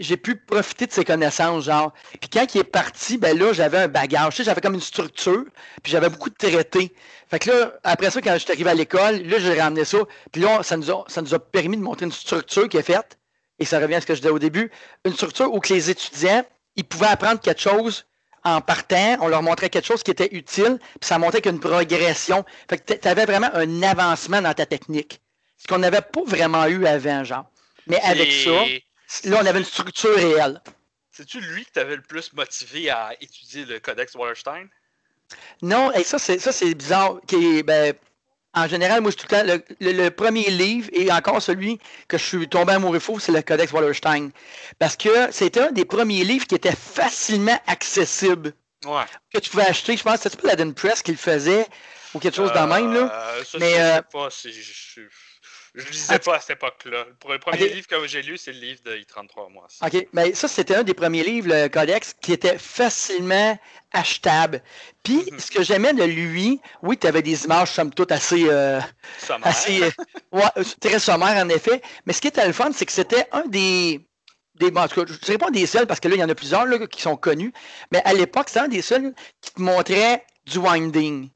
[0.00, 1.92] j'ai pu profiter de ses connaissances, genre.
[2.20, 4.36] Puis quand il est parti, ben là, j'avais un bagage.
[4.42, 5.44] J'avais comme une structure,
[5.82, 6.94] puis j'avais beaucoup de traités.
[7.28, 9.98] Fait que là, après ça, quand je suis arrivé à l'école, là, j'ai ramené ça.
[10.30, 13.18] Puis là, ça nous, a, permis de montrer une structure qui est faite.
[13.58, 14.70] Et ça revient à ce que je disais au début.
[15.04, 16.44] Une structure où que les étudiants,
[16.76, 18.06] ils pouvaient apprendre quelque chose
[18.44, 19.16] en partant.
[19.20, 20.78] On leur montrait quelque chose qui était utile.
[21.00, 22.44] Puis ça montrait qu'une progression.
[22.68, 25.20] Fait que tu avais vraiment un avancement dans ta technique.
[25.58, 27.46] Ce qu'on n'avait pas vraiment eu avant, genre.
[27.86, 28.64] Mais avec ça,
[29.28, 30.60] là, on avait une structure réelle.
[31.12, 34.68] C'est-tu lui qui t'avait le plus motivé à étudier le Codex Wallerstein?
[35.62, 37.20] Non, et ça, c'est ça, c'est bizarre.
[37.26, 37.94] Qui, ben,
[38.54, 42.24] en général, moi, je tout le temps, le, premier livre, et encore celui que je
[42.24, 44.30] suis tombé amoureux fou, c'est le Codex Wallerstein.
[44.78, 48.52] Parce que c'était un des premiers livres qui était facilement accessible.
[48.84, 49.04] Ouais.
[49.32, 51.66] Que tu pouvais acheter, je pense, c'était pas la Press qui le faisait,
[52.14, 53.12] ou quelque chose dans le même, là.
[53.12, 54.30] Euh, ça, Mais, je sais euh, pas
[55.76, 57.04] je, lisais pas à cette époque-là.
[57.28, 59.66] Le premier livre que j'ai lu, c'est le livre de I-33, moi.
[59.82, 60.08] OK.
[60.12, 63.58] Mais ça, c'était un des premiers livres, le Codex, qui était facilement
[63.92, 64.62] achetable.
[65.02, 65.38] Puis, mhm.
[65.38, 68.46] ce que j'aimais de lui, oui, tu avais des images, somme toute, assez.
[68.48, 68.80] Euh,
[69.18, 69.46] sommaire.
[69.46, 69.90] Assez, euh,
[70.32, 71.82] ouais, très sommaire, en effet.
[72.06, 74.00] Mais ce qui était le fun, c'est que c'était un des.
[74.54, 76.24] Des, en tout cas, je ne dirais pas des seuls, parce que là, il y
[76.24, 77.52] en a plusieurs là, qui sont connus.
[77.92, 79.12] Mais à l'époque, c'était un des seuls
[79.42, 81.28] qui te montrait du winding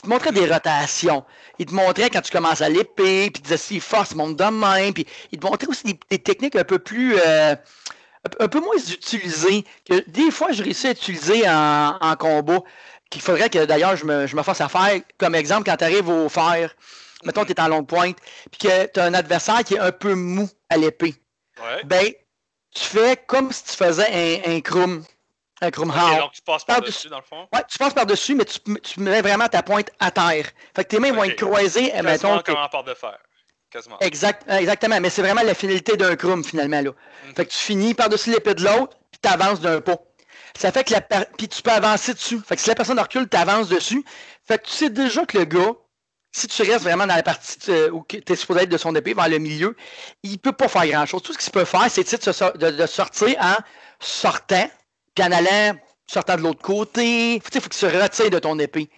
[0.00, 1.24] qui te montrait des rotations.
[1.58, 4.36] Il te montrait quand tu commences à l'épée, puis il te disait si force monte
[4.36, 7.16] de main, puis il te montrait aussi des, techniques un peu plus.
[7.18, 7.54] Euh,
[8.38, 12.60] un peu moins utilisées, que des fois je réussis à utiliser en, en combat,
[13.10, 15.00] qu'il faudrait que d'ailleurs je me, je me fasse à faire.
[15.18, 16.74] Comme exemple, quand tu arrives au fer,
[17.24, 18.16] mettons que tu es en longue pointe,
[18.50, 21.14] puis que tu as un adversaire qui est un peu mou à l'épée.
[21.84, 22.12] Ben,
[22.74, 25.04] tu fais comme si tu faisais un, un crum.
[25.62, 27.46] Un donc tu passes par-dessus, dans le fond?
[27.52, 30.46] Oui, tu passes par-dessus, mais tu, tu, mets vraiment ta pointe à terre.
[30.74, 31.90] Fait que tes mains vont être croisées.
[31.90, 33.18] Quasiment mettons, comme un porte de fer.
[33.70, 33.98] Quasiment.
[34.00, 36.80] Exact, exactement, mais c'est vraiment la finalité d'un crum, finalement.
[36.80, 36.92] Là.
[37.36, 39.98] Fait que tu finis par-dessus l'épée de l'autre, puis tu avances d'un pas.
[40.58, 42.40] Ça fait que la puis tu peux avancer dessus.
[42.40, 44.04] Fait que si la personne recule, tu avances dessus.
[44.46, 45.74] Fait que tu sais déjà que le gars,
[46.32, 48.94] si tu restes vraiment dans la partie euh, où tu es supposé être de son
[48.94, 49.76] épée, vers le milieu,
[50.22, 51.22] il peut pas faire grand-chose.
[51.22, 53.56] Tout ce qu'il peut faire, c'est de, de, sortir en
[54.00, 54.68] sortant
[55.14, 58.90] puis en allant, sortant de l'autre côté, il faut qu'il se retire de ton épée.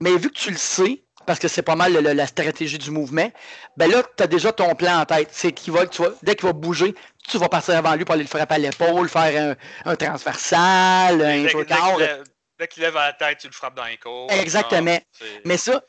[0.00, 3.30] Mais vu que tu le sais, parce que c'est pas mal la stratégie du mouvement,
[3.76, 5.28] ben là, tu as déjà ton plan en tête.
[5.32, 6.94] C'est qu'il va, tu dès qu'il va bouger,
[7.28, 11.42] tu vas passer avant lui pour aller le frapper à l'épaule, faire un, transversal, un
[11.42, 12.22] dès,
[12.58, 14.30] dès qu'il lève la tête, tu le frappes dans les côtes.
[14.32, 14.98] Exactement.
[15.44, 15.82] Mais ça,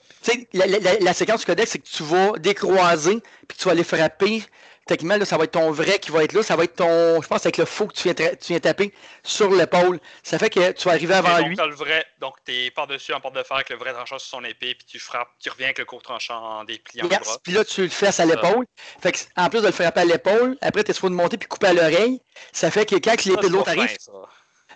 [0.54, 3.84] la, la, la, séquence du codex, c'est que tu vas décroiser, puis tu vas aller
[3.84, 4.44] frapper
[4.88, 6.41] techniquement, là, ça va être ton vrai qui va être là.
[6.41, 7.21] Ça va être ton.
[7.21, 10.00] Je pense avec le faux que tu viens, tu viens taper sur l'épaule.
[10.23, 11.56] Ça fait que tu vas arriver avant donc, lui.
[11.56, 14.30] le vrai, donc tu es par-dessus en porte de fer avec le vrai tranchant sur
[14.30, 17.38] son épée, puis tu frappes, tu reviens avec le court tranchant en dépliant yes.
[17.43, 18.65] Puis là, tu le fesses à l'épaule.
[19.02, 21.47] Fait que, en plus de le frapper à l'épaule, après, tu es supposé monter puis
[21.47, 22.21] couper à l'oreille.
[22.54, 23.97] Ça fait que quand l'épée de l'autre arrive.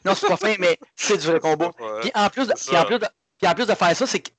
[0.05, 1.71] non, c'est pas fin, mais c'est du vrai combat.
[2.01, 3.07] Puis en plus de, puis en plus de,
[3.39, 4.29] puis en plus de faire ça, c'est que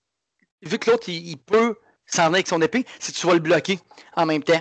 [0.63, 3.41] vu que l'autre, il, il peut s'en aller avec son épée, que tu vas le
[3.41, 3.79] bloquer
[4.17, 4.61] en même temps.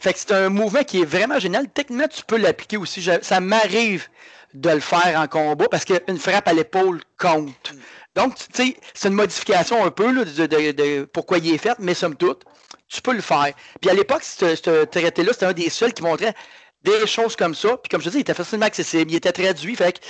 [0.00, 1.68] Fait que c'est un mouvement qui est vraiment génial.
[1.68, 3.06] Techniquement, tu peux l'appliquer aussi.
[3.22, 4.08] ça m'arrive
[4.54, 7.72] de le faire en combat parce qu'une frappe à l'épaule compte.
[8.14, 12.16] Donc, tu sais, c'est une modification un peu de, pourquoi il est fait, mais somme
[12.16, 12.42] toute,
[12.88, 13.52] tu peux le faire.
[13.80, 16.34] Puis à l'époque, ce traité-là, c'était un des seuls qui montrait
[16.82, 17.76] des choses comme ça.
[17.76, 19.10] Puis comme je te dis, il était facilement accessible.
[19.12, 19.76] Il était traduit.
[19.76, 20.04] Fait que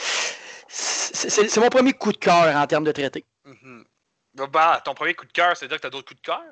[0.68, 3.24] c'est mon premier coup de cœur en termes de traité.
[3.44, 4.46] Mm-hmm.
[4.50, 6.42] Bah, ton premier coup de cœur, c'est-à-dire que tu as d'autres coups de cœur?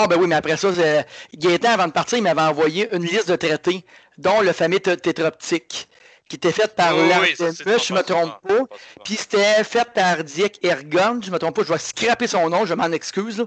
[0.00, 0.68] Ah ben oui, mais après ça,
[1.34, 3.84] Gaëtan, avant de partir, il m'avait envoyé une liste de traités,
[4.16, 5.88] dont le fameux tétroptique,
[6.28, 8.76] qui était fait par oui, je ne me trompe pas.
[9.04, 12.48] Puis c'était fait par Dick Ergon, je ne me trompe pas, je vais scraper son
[12.48, 13.44] nom, je m'en excuse.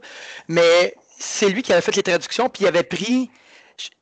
[0.50, 3.32] Mais c'est lui qui avait fait les traductions, puis il avait pris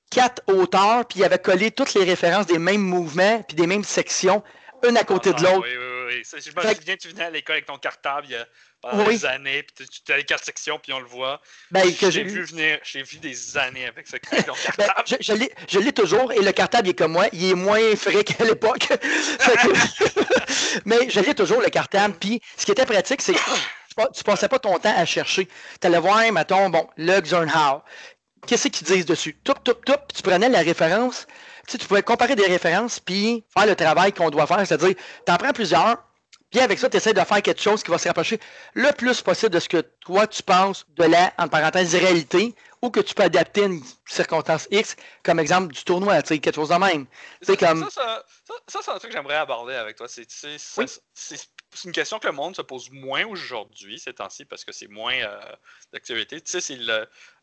[0.09, 3.83] quatre auteurs, puis il avait collé toutes les références des mêmes mouvements, puis des mêmes
[3.83, 4.41] sections,
[4.87, 5.67] une à côté de ah, l'autre.
[5.67, 6.23] Oui, oui, oui.
[6.25, 8.47] Je me souviens, tu venais à l'école avec ton cartable il y a
[8.81, 11.41] pendant des années, puis tu as les quatre sections, puis on le voit.
[11.71, 15.03] Ben, j'ai vu venir, j'ai vu des années avec ce ben, cartable.
[15.05, 15.33] je,
[15.67, 18.87] je l'ai toujours, et le cartable est comme moi, il est moins frais qu'à l'époque.
[20.85, 23.39] Mais je l'ai toujours, le cartable, puis ce qui était pratique, c'est que
[24.13, 25.47] tu passais pas ton temps à chercher.
[25.81, 27.81] Tu allais voir, mettons, bon, le Xernhau.
[28.47, 29.35] Qu'est-ce qu'ils disent dessus?
[29.43, 31.27] Toup, toup, toup, tu prenais la référence,
[31.67, 34.95] tu, sais, tu pouvais comparer des références, puis faire le travail qu'on doit faire, c'est-à-dire,
[35.25, 35.97] tu en prends plusieurs,
[36.51, 38.39] puis avec ça, tu essaies de faire quelque chose qui va se rapprocher
[38.73, 42.89] le plus possible de ce que toi, tu penses de la, en parenthèse, réalité, ou
[42.89, 46.69] que tu peux adapter une circonstance X, comme exemple du tournoi, tu sais, quelque chose
[46.69, 47.05] de même.
[47.41, 47.89] Ça, comme...
[47.89, 48.23] ça,
[48.67, 50.07] ça, c'est un truc que j'aimerais aborder avec toi.
[50.07, 50.25] C'est
[51.85, 55.13] une question que le monde se pose moins aujourd'hui, ces temps-ci, parce que c'est moins
[55.13, 55.39] euh,
[55.93, 56.41] d'activité.
[56.41, 56.79] Tu sais, c'est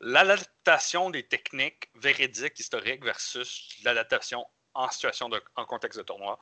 [0.01, 6.39] l'adaptation des techniques véridiques, historiques, versus l'adaptation en situation de, en contexte de tournoi.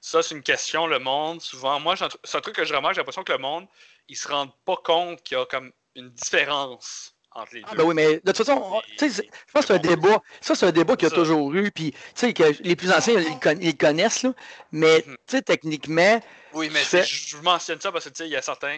[0.00, 3.00] Ça, c'est une question, le monde, souvent, moi, c'est un truc que je remarque, j'ai
[3.00, 3.66] l'impression que le monde,
[4.08, 7.76] ils se rendent pas compte qu'il y a comme une différence entre les ah, deux.
[7.78, 9.06] Ben oui, mais de toute façon, je
[9.52, 10.22] pense que c'est un débat.
[10.40, 11.70] Ça, c'est un débat qu'il y a toujours eu.
[11.70, 13.20] Puis, tu sais, que les plus anciens,
[13.60, 14.32] ils, connaissent, là.
[14.72, 15.16] Mais, mhm.
[15.26, 16.20] tu sais, techniquement.
[16.52, 18.76] Oui, mais je mentionne ça parce que, tu sais, il y a certains.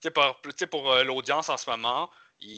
[0.00, 2.10] Tu sais, pour, pour euh, l'audience en ce moment,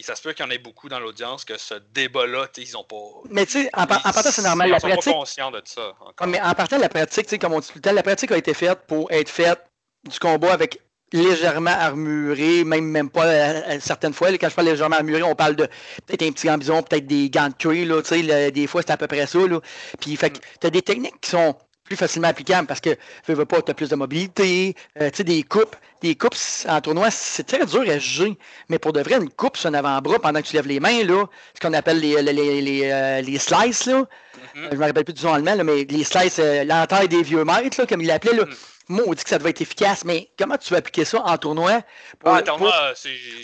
[0.03, 2.85] ça se peut qu'il y en ait beaucoup dans l'audience que ce débat-là, ils n'ont
[2.85, 2.97] pas.
[3.31, 4.71] Mais tu sais, en, partant, c'est normal.
[4.75, 5.95] Ils sont pas conscients de ça.
[6.27, 8.55] mais en partant, la pratique, comme on dit tout le temps, la pratique a été
[8.55, 9.65] faite pour être faite
[10.09, 10.81] du combat avec
[11.13, 14.33] légèrement armuré, même même pas euh, euh, certaines fois.
[14.33, 15.69] quand je parle légèrement armuré, on parle de
[16.07, 19.07] peut-être un petit gambison, peut-être des gants de cuir, là, des fois c'est à peu
[19.07, 19.39] près ça.
[19.39, 19.61] Là.
[20.01, 22.91] Puis fait tu as des techniques qui sont plus facilement applicable parce que
[23.25, 25.77] tu veux pas, tu as plus de mobilité, euh, tu sais, des coupes.
[26.01, 26.37] Des coupes
[26.69, 28.37] en tournoi, c'est très dur à juger.
[28.69, 31.03] Mais pour de vrai, une coupe sur un avant-bras pendant que tu lèves les mains,
[31.05, 34.01] là, ce qu'on appelle les, les, les, euh, les, slices, là.
[34.03, 34.69] Mm-hmm.
[34.73, 37.45] Je me rappelle plus du nom allemand, là, mais les slices, euh, l'entaille des vieux
[37.45, 38.45] maîtres, là, comme il l'appelait, là.
[38.45, 38.55] Mm.
[38.89, 41.83] Dit que ça devait être efficace, mais comment tu vas appliquer ça en tournoi?
[42.19, 42.95] Pour, ah, en tournoi,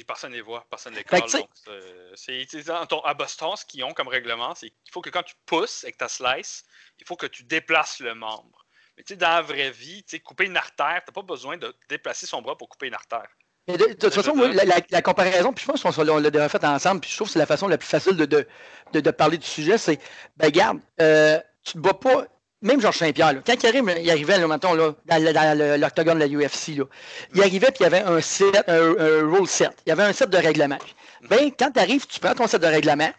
[0.07, 1.23] personne ne les voit, personne ne les colle.
[2.15, 5.85] C'est à Boston, ce qu'ils ont comme règlement, c'est qu'il faut que quand tu pousses
[5.85, 6.65] avec ta slice,
[6.99, 8.67] il faut que tu déplaces le membre.
[8.97, 11.23] Mais tu sais, dans la vraie vie, tu sais, couper une artère, tu n'as pas
[11.23, 13.29] besoin de déplacer son bras pour couper une artère.
[13.69, 17.11] Mais de, toute façon, la, comparaison, puis je pense qu'on l'a déjà fait ensemble, puis
[17.11, 18.47] je trouve que c'est la façon la plus facile de,
[18.93, 19.99] de, parler du sujet, c'est,
[20.37, 22.27] ben regarde, euh, tu ne bats pas,
[22.63, 26.47] même Georges Saint-Pierre, quand il, arrivait, il arrivait là, mettons, là, dans, l'octogone de la
[26.47, 26.85] UFC, là,
[27.35, 28.93] il arrivait puis il y avait un set, un,
[29.23, 30.79] rule set, il y avait un set de règlement.
[31.29, 33.11] Ben, quand tu arrives, tu prends ton set de règlement,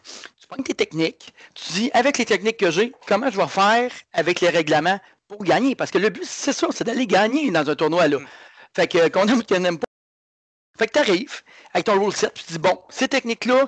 [0.51, 4.41] prends tes techniques, tu dis avec les techniques que j'ai, comment je vais faire avec
[4.41, 5.75] les règlements pour gagner?
[5.75, 8.19] Parce que le but, c'est ça, c'est d'aller gagner dans un tournoi là.
[8.19, 8.27] Mm.
[8.75, 9.85] Fait que qu'on aime ou qu'on n'aime pas.
[10.77, 11.41] Fait que tu arrives
[11.73, 13.67] avec ton rule set, tu dis bon, ces techniques-là,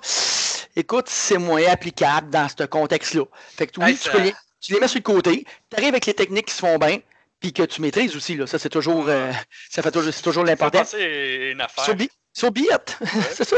[0.75, 3.25] écoute, c'est moins applicable dans ce contexte-là.
[3.55, 4.33] Fait que oui, tu, les,
[4.71, 6.99] mets sur le côté, tu arrives avec les techniques qui se font bien,
[7.39, 8.35] puis que tu maîtrises aussi.
[8.35, 8.47] Là.
[8.47, 9.31] Ça, c'est toujours, euh,
[9.69, 10.85] ça fait toujours, c'est toujours l'important.
[10.85, 11.83] C'est une affaire.
[11.83, 11.95] Sur,
[13.31, 13.57] c'est ça.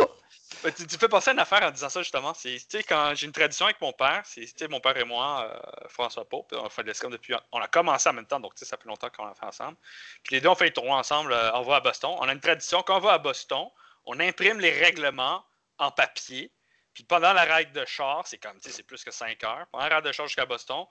[0.66, 2.34] Ben, tu, fais penser à une affaire en disant ça justement.
[2.34, 6.28] C'est quand j'ai une tradition avec mon père, c'est mon père et moi, euh, François
[6.28, 7.36] Pope, on fait de l'escalade depuis.
[7.52, 9.78] On a commencé en même temps, donc ça fait longtemps qu'on l'a fait ensemble.
[10.24, 12.16] Puis les deux on fait les tournois ensemble, euh, on va à Boston.
[12.18, 13.68] On a une tradition, quand on va à Boston,
[14.06, 15.46] on imprime les règlements
[15.78, 16.52] en papier.
[16.96, 19.68] Puis pendant la règle de char, c'est comme c'est plus que 5 heures.
[19.72, 20.86] Pendant la règle de char jusqu'à Boston,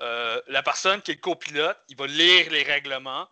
[0.00, 3.28] euh, la personne qui est le copilote, il va lire les règlements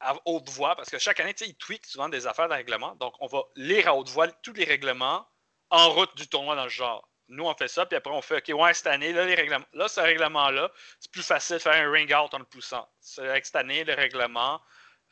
[0.00, 2.94] à haute voix, parce que chaque année, ils tweakent souvent des affaires de règlement.
[2.96, 5.28] Donc, on va lire à haute voix tous les règlements
[5.70, 7.08] en route du tournoi dans le genre.
[7.28, 9.66] Nous, on fait ça, puis après, on fait OK, ouais, cette année, là, les règlements,
[9.74, 12.88] là, ce règlement-là, c'est plus facile de faire un ring out en le poussant.
[13.18, 14.62] Avec cette année, le règlement,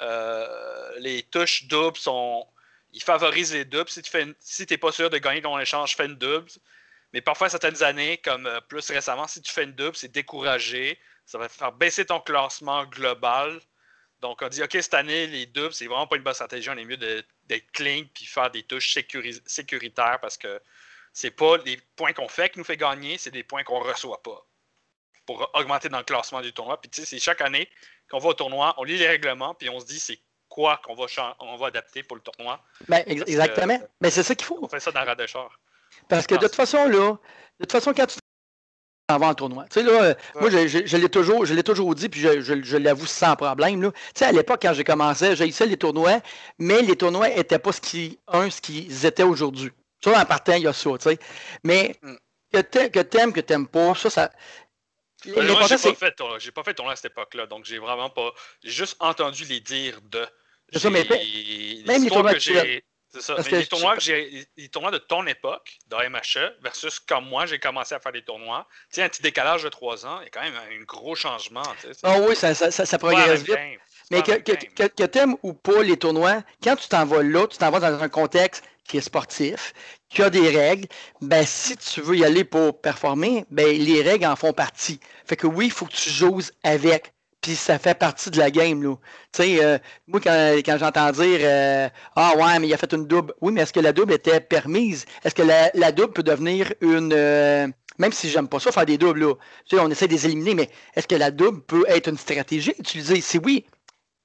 [0.01, 2.47] euh, les touches doubles sont.
[2.97, 3.91] Ils favorisent les doubles.
[3.91, 6.51] Si tu fais si n'es pas sûr de gagner ton échange, fais une double.
[7.13, 10.99] Mais parfois, certaines années, comme euh, plus récemment, si tu fais une double, c'est découragé.
[11.27, 13.61] Ça va faire baisser ton classement global.
[14.21, 16.71] Donc, on dit, OK, cette année, les doubles, c'est vraiment pas une bonne stratégie.
[16.71, 18.97] On est mieux d'être clean puis faire des touches
[19.45, 20.59] sécuritaires parce que
[21.13, 24.23] c'est pas les points qu'on fait qui nous fait gagner, c'est des points qu'on reçoit
[24.23, 24.47] pas
[25.27, 26.81] pour augmenter dans le classement du tournoi.
[26.81, 27.69] Puis, tu sais, c'est chaque année
[28.09, 30.19] qu'on va au tournoi, on lit les règlements, puis on se dit, c'est
[30.57, 31.05] quoi qu'on va,
[31.41, 32.59] on va adapter pour le tournoi.
[32.89, 33.79] Ben, exactement.
[34.01, 34.59] Mais c'est ça qu'il faut.
[34.63, 35.27] On fait ça dans la de
[36.09, 37.13] Parce que de toute façon, là,
[37.61, 38.19] de toute façon, quand tu
[39.09, 39.67] avant le tournoi.
[39.71, 43.93] Tu sais, là, moi, je, l'ai toujours, je toujours dit, puis je, l'avoue sans problème.
[43.93, 46.21] Tu sais, à l'époque, quand j'ai commencé, j'ai les tournois,
[46.59, 49.71] mais les tournois n'étaient pas ce qu'ils, un, ce qu'ils étaient aujourd'hui.
[50.03, 51.19] Ça, en partant, il y a ça, tu sais.
[51.63, 52.17] Mais mm.
[52.53, 54.33] que t'aimes, que t'aimes pas, ça, ça.
[55.25, 58.11] Ben, moi, j'ai pas, fait, j'ai pas fait tournoi à cette époque-là, donc j'ai vraiment
[58.11, 58.33] pas.
[58.63, 60.27] J'ai juste entendu les dire de.
[60.73, 61.07] C'est ça, mais
[61.87, 63.37] même les tournois que j'ai c'est ça.
[63.39, 63.97] Mais les, tournois
[64.57, 68.23] les tournois de ton époque, de MHE, versus quand moi j'ai commencé à faire des
[68.23, 70.85] tournois, tu sais, un petit décalage de trois ans, il y a quand même un
[70.85, 71.63] gros changement.
[72.03, 73.57] Ah oui, ça, ça, ça, progresse vite.
[74.11, 77.47] Mais que, que, que, tu aimes ou pas les tournois, quand tu t'en vas là,
[77.47, 79.73] tu t'en vas dans un contexte qui est sportif,
[80.09, 80.87] qui a des règles,
[81.21, 85.01] ben si tu veux y aller pour performer, ben les règles en font partie.
[85.25, 88.51] Fait que oui, il faut que tu joues avec puis ça fait partie de la
[88.51, 88.83] game.
[88.83, 88.97] Là.
[89.33, 92.93] Tu sais, euh, moi, quand, quand j'entends dire euh, Ah ouais, mais il a fait
[92.93, 93.35] une double.
[93.41, 95.07] Oui, mais est-ce que la double était permise?
[95.25, 97.13] Est-ce que la, la, double peut devenir une.
[97.13, 97.69] Euh,
[97.99, 99.35] même si j'aime pas ça, faire des doubles, là.
[99.69, 102.19] Tu sais, on essaie de les éliminer, mais est-ce que la double peut être une
[102.19, 103.21] stratégie utilisée?
[103.21, 103.65] Si oui,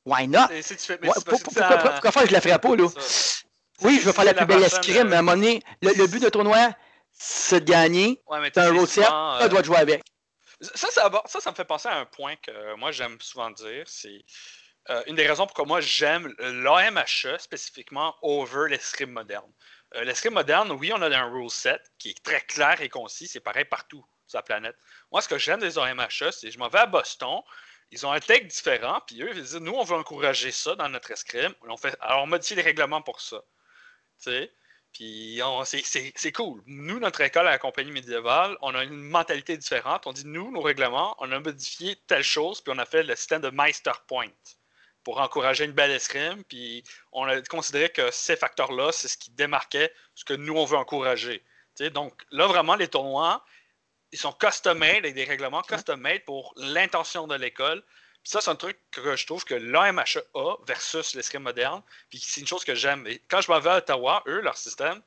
[0.06, 0.47] why not?
[1.26, 2.88] pourquoi, faire je la ferais pas, là?
[3.84, 6.30] Oui, je veux faire la plus belle escrime, à un moment donné, le, but de
[6.30, 6.71] tournoi,
[7.12, 8.21] c'est de gagner.
[8.30, 10.04] Ouais, un road tu dois jouer avec.
[10.62, 13.84] Ça ça, me fait penser à un point que moi j'aime souvent dire.
[13.88, 14.24] C'est
[14.89, 19.52] euh, une des raisons pourquoi moi j'aime l'AMHE spécifiquement over l'escrime moderne.
[19.95, 23.28] Euh, l'escrime moderne, oui, on a un rule set qui est très clair et concis.
[23.28, 24.76] C'est pareil partout sur la planète.
[25.12, 27.41] Moi, ce que j'aime des AMHE, c'est je m'en vais à Boston.
[27.91, 30.88] Ils ont un tech différent, puis eux, ils disent nous, on veut encourager ça dans
[30.88, 31.54] notre escrime.
[31.67, 33.41] On fait, alors, on modifie les règlements pour ça.
[34.21, 34.54] Tu sais?
[34.93, 35.41] Puis
[35.86, 36.62] c'est cool.
[36.65, 40.06] Nous, notre école à la compagnie médiévale, on a une mentalité différente.
[40.06, 43.15] On dit, nous, nos règlements, on a modifié telle chose, puis on a fait le
[43.15, 44.32] système de Meister Point
[45.04, 46.43] pour encourager une belle escrime.
[46.43, 50.65] Puis on a considéré que ces facteurs-là, c'est ce qui démarquait ce que nous, on
[50.65, 51.43] veut encourager.
[51.93, 53.45] donc là, vraiment, les tournois,
[54.12, 57.82] ils sont custom-made, avec des règlements custom-made pour l'intention de l'école
[58.23, 61.81] ça, c'est un truc que je trouve que l'AMHE a versus l'escrime moderne.
[62.10, 63.07] Puis c'est une chose que j'aime.
[63.29, 65.01] Quand je m'en vais à Ottawa, eux, leur système,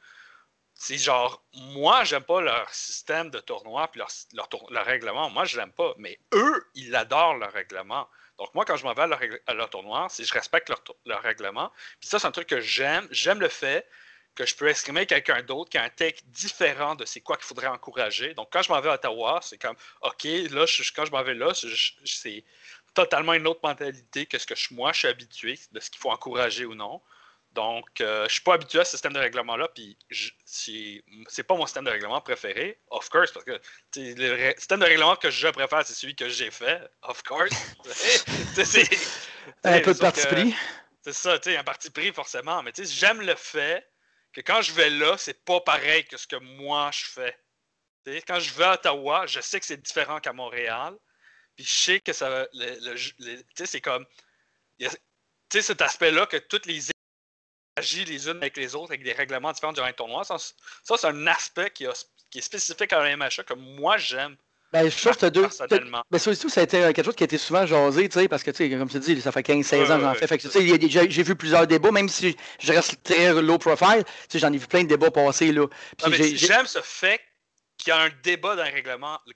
[0.74, 4.00] c'est genre, moi, j'aime pas leur système de tournoi puis
[4.32, 5.30] leur, leur, règlement.
[5.30, 5.94] Moi, je l'aime pas.
[5.98, 8.08] Mais eux, ils adorent leur règlement.
[8.38, 9.02] Donc, moi, quand je m'en vais
[9.46, 11.70] à leur, tournoi, c'est je respecte leur, leur règlement.
[12.00, 13.06] Puis ça, c'est un truc que j'aime.
[13.12, 13.88] J'aime le fait
[14.34, 17.46] que je peux exprimer quelqu'un d'autre qui a un take différent de c'est quoi qu'il
[17.46, 18.34] faudrait encourager.
[18.34, 21.34] Donc, quand je m'en vais à Ottawa, c'est comme, OK, là, quand je m'en vais
[21.34, 22.44] là, c'est
[22.94, 26.10] totalement une autre mentalité que ce que moi, je suis habitué, de ce qu'il faut
[26.10, 27.02] encourager ou non.
[27.52, 29.96] Donc, euh, je ne suis pas habitué à ce système de règlement-là, puis
[30.44, 31.02] c'est
[31.46, 33.60] pas mon système de règlement préféré, of course, parce que
[33.96, 37.52] le système de règlement que je préfère, c'est celui que j'ai fait, of course.
[39.64, 40.54] un peu de parti pris.
[41.02, 43.86] C'est ça, tu sais, un parti pris forcément, mais j'aime le fait
[44.32, 47.38] que quand je vais là, c'est pas pareil que ce que moi je fais.
[48.26, 50.96] quand je vais à Ottawa, je sais que c'est différent qu'à Montréal,
[51.56, 54.04] puis je sais que ça le, tu sais, c'est comme.
[54.78, 54.88] Tu
[55.52, 56.90] sais, cet aspect-là que toutes les
[57.76, 60.96] agissent les unes avec les autres avec des règlements différents durant un tournoi, ça, ça
[60.96, 61.86] c'est un aspect qui,
[62.30, 64.36] qui, est spécifique à un MHA que moi j'aime.
[64.72, 65.46] Ben, je trouve que deux.
[66.10, 68.42] Ben, surtout, ça a été quelque chose qui a été souvent jasé, tu sais, parce
[68.42, 70.26] que, tu sais, comme tu dis, ça fait 15-16 ans que j'en fais.
[70.26, 74.02] fait que, tu sais, j'ai vu plusieurs débats, même si je reste très low profile,
[74.04, 75.66] tu sais, j'en ai vu plein de débats passer, là.
[76.08, 77.20] J'aime ce fait
[77.76, 79.18] qu'il y a un débat dans le règlement.
[79.26, 79.32] Le,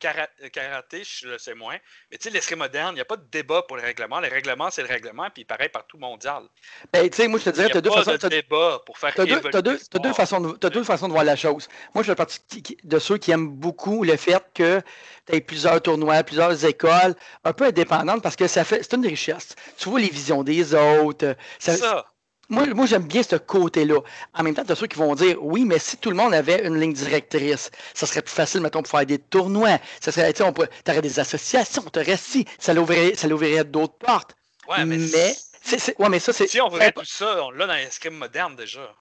[0.48, 1.76] karaté, je le sais moins.
[2.10, 4.20] Mais tu sais, l'escrime moderne, il n'y a pas de débat pour le règlement.
[4.20, 6.44] Le règlement, c'est le règlement, puis pareil partout mondial.
[6.92, 8.12] Ben, tu sais, moi, je te dirais, tu as deux façons.
[8.12, 11.36] de débat pour faire Tu as, deux, façons de, as deux façons de voir la
[11.36, 11.68] chose.
[11.94, 12.40] Moi, je fais partie
[12.82, 14.80] de ceux qui aiment beaucoup le fait que
[15.26, 19.06] tu aies plusieurs tournois, plusieurs écoles, un peu indépendantes, parce que ça fait c'est une
[19.06, 19.54] richesse.
[19.76, 21.36] Tu vois les visions des autres.
[21.58, 22.06] C'est ça.
[22.48, 24.00] Moi, moi j'aime bien ce côté-là.
[24.34, 26.32] En même temps, tu as ceux qui vont dire oui, mais si tout le monde
[26.32, 29.78] avait une ligne directrice, ça serait plus facile, mettons, pour faire des tournois.
[30.00, 34.34] Ça serait, tu aurais des associations, tu aurais si, ça l'ouvrirait, ça l'ouvrirait d'autres portes.
[34.68, 36.46] Ouais, mais, ouais, mais ça, c'est.
[36.46, 38.94] Si on ferait tout ça, on l'a dans l'escrime moderne déjà.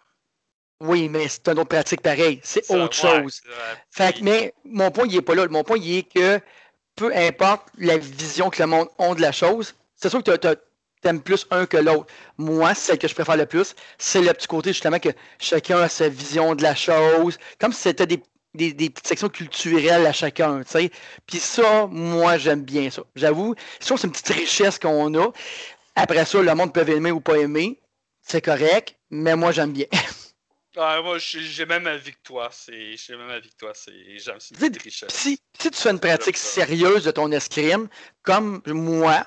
[0.79, 2.39] Oui, mais c'est une autre pratique pareil.
[2.43, 3.41] C'est autre chose.
[3.89, 5.47] Fait mais mon point, il n'est pas là.
[5.47, 6.39] Mon point, il est que
[6.95, 10.47] peu importe la vision que le monde a de la chose, c'est sûr que tu
[10.47, 10.55] as,
[11.01, 12.07] t'aimes plus un que l'autre.
[12.37, 15.89] Moi, celle que je préfère le plus, c'est le petit côté justement que chacun a
[15.89, 18.17] sa vision de la chose, comme si c'était des,
[18.53, 20.91] petites sections culturelles à chacun, tu sais.
[21.27, 23.03] Puis ça, moi, j'aime bien ça.
[23.15, 25.31] J'avoue, c'est une petite richesse qu'on a.
[25.95, 27.79] Après ça, le monde peut aimer ou pas aimer,
[28.21, 29.87] c'est correct, mais moi, j'aime bien.
[30.79, 32.51] Ah, moi, j'ai même que toi.
[32.67, 33.73] J'ai même que toi.
[34.17, 35.09] J'aime cette richesse.
[35.11, 37.87] Si, si tu fais une pratique sérieuse de ton escrime,
[38.21, 39.25] comme moi,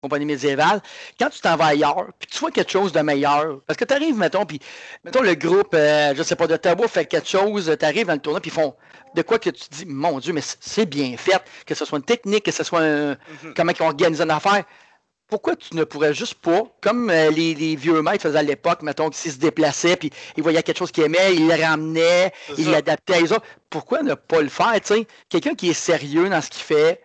[0.00, 0.80] compagnie médiévale.
[1.18, 3.94] Quand tu t'en vas ailleurs, puis tu vois quelque chose de meilleur, parce que tu
[3.94, 4.58] arrives, mettons, puis
[5.04, 8.14] mettons le groupe, euh, je sais pas, de Tabou fait quelque chose, tu arrives dans
[8.14, 8.74] le tournoi, puis ils font
[9.14, 11.98] de quoi que tu te dis, mon Dieu, mais c'est bien fait, que ce soit
[11.98, 13.54] une technique, que ce soit un, mm-hmm.
[13.54, 14.64] comment ils organisent une affaire.
[15.28, 19.12] Pourquoi tu ne pourrais juste pas, comme euh, les, vieux maîtres faisaient à l'époque, mettons,
[19.12, 23.14] s'ils se déplaçaient, puis ils voyaient quelque chose qu'ils aimaient, ils le ramenaient, ils l'adaptaient
[23.14, 23.46] à eux autres.
[23.68, 25.06] Pourquoi ne pas le faire, tu sais?
[25.28, 27.00] Quelqu'un qui est sérieux dans ce qu'il fait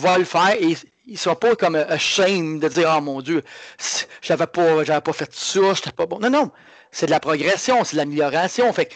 [0.00, 0.76] va le faire et
[1.06, 3.42] ils sont pas comme shame de dire, oh mon Dieu,
[4.20, 6.18] j'avais pas, j'avais pas fait ça, j'étais pas bon.
[6.18, 6.52] Non, non.
[6.90, 8.72] C'est de la progression, c'est de l'amélioration.
[8.72, 8.94] Fait que,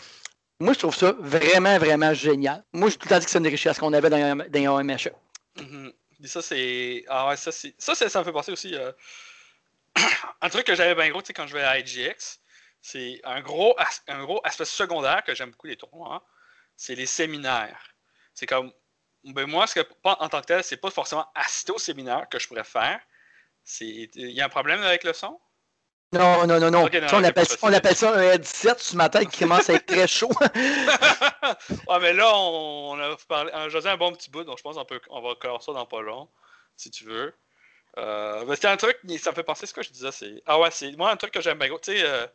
[0.61, 2.65] moi, je trouve ça vraiment, vraiment génial.
[2.73, 4.85] Moi, j'ai tout le temps dit que c'est une richesse qu'on avait dans, dans un
[4.85, 5.11] MHE.
[5.57, 5.93] Mm-hmm.
[6.25, 7.05] Ça, c'est.
[7.09, 7.75] Ah ouais, ça, c'est.
[7.79, 8.75] Ça me fait penser aussi.
[8.75, 8.93] Euh,
[10.41, 12.41] un truc que j'avais bien gros, tu sais, quand je vais à IGX,
[12.81, 13.77] c'est un gros,
[14.09, 16.23] un gros aspect secondaire que j'aime beaucoup les tournois, hein,
[16.77, 17.95] c'est les séminaires.
[18.35, 18.73] C'est comme.
[19.33, 22.39] Ben moi, ce que, en tant que tel, c'est pas forcément assister au séminaire que
[22.39, 23.01] je pourrais faire.
[23.81, 25.41] Il y a un problème avec le son?
[26.13, 26.83] Non, non, non, non.
[26.83, 26.87] on,
[27.25, 30.31] appelle, on, appelle, ça un headset ce matin qui commence à être très chaud.
[31.89, 34.85] ouais, mais là, on, a parlé, on un bon petit bout, donc je pense qu'on
[34.85, 36.29] peut, on va clore ça dans pas long,
[36.77, 37.35] si tu veux.
[37.99, 40.13] Euh, c'était un truc, ça me fait penser ce que je disais.
[40.13, 41.69] C'est, ah ouais, c'est moi un truc que j'aime bien.
[41.83, 42.27] Tu sais, euh,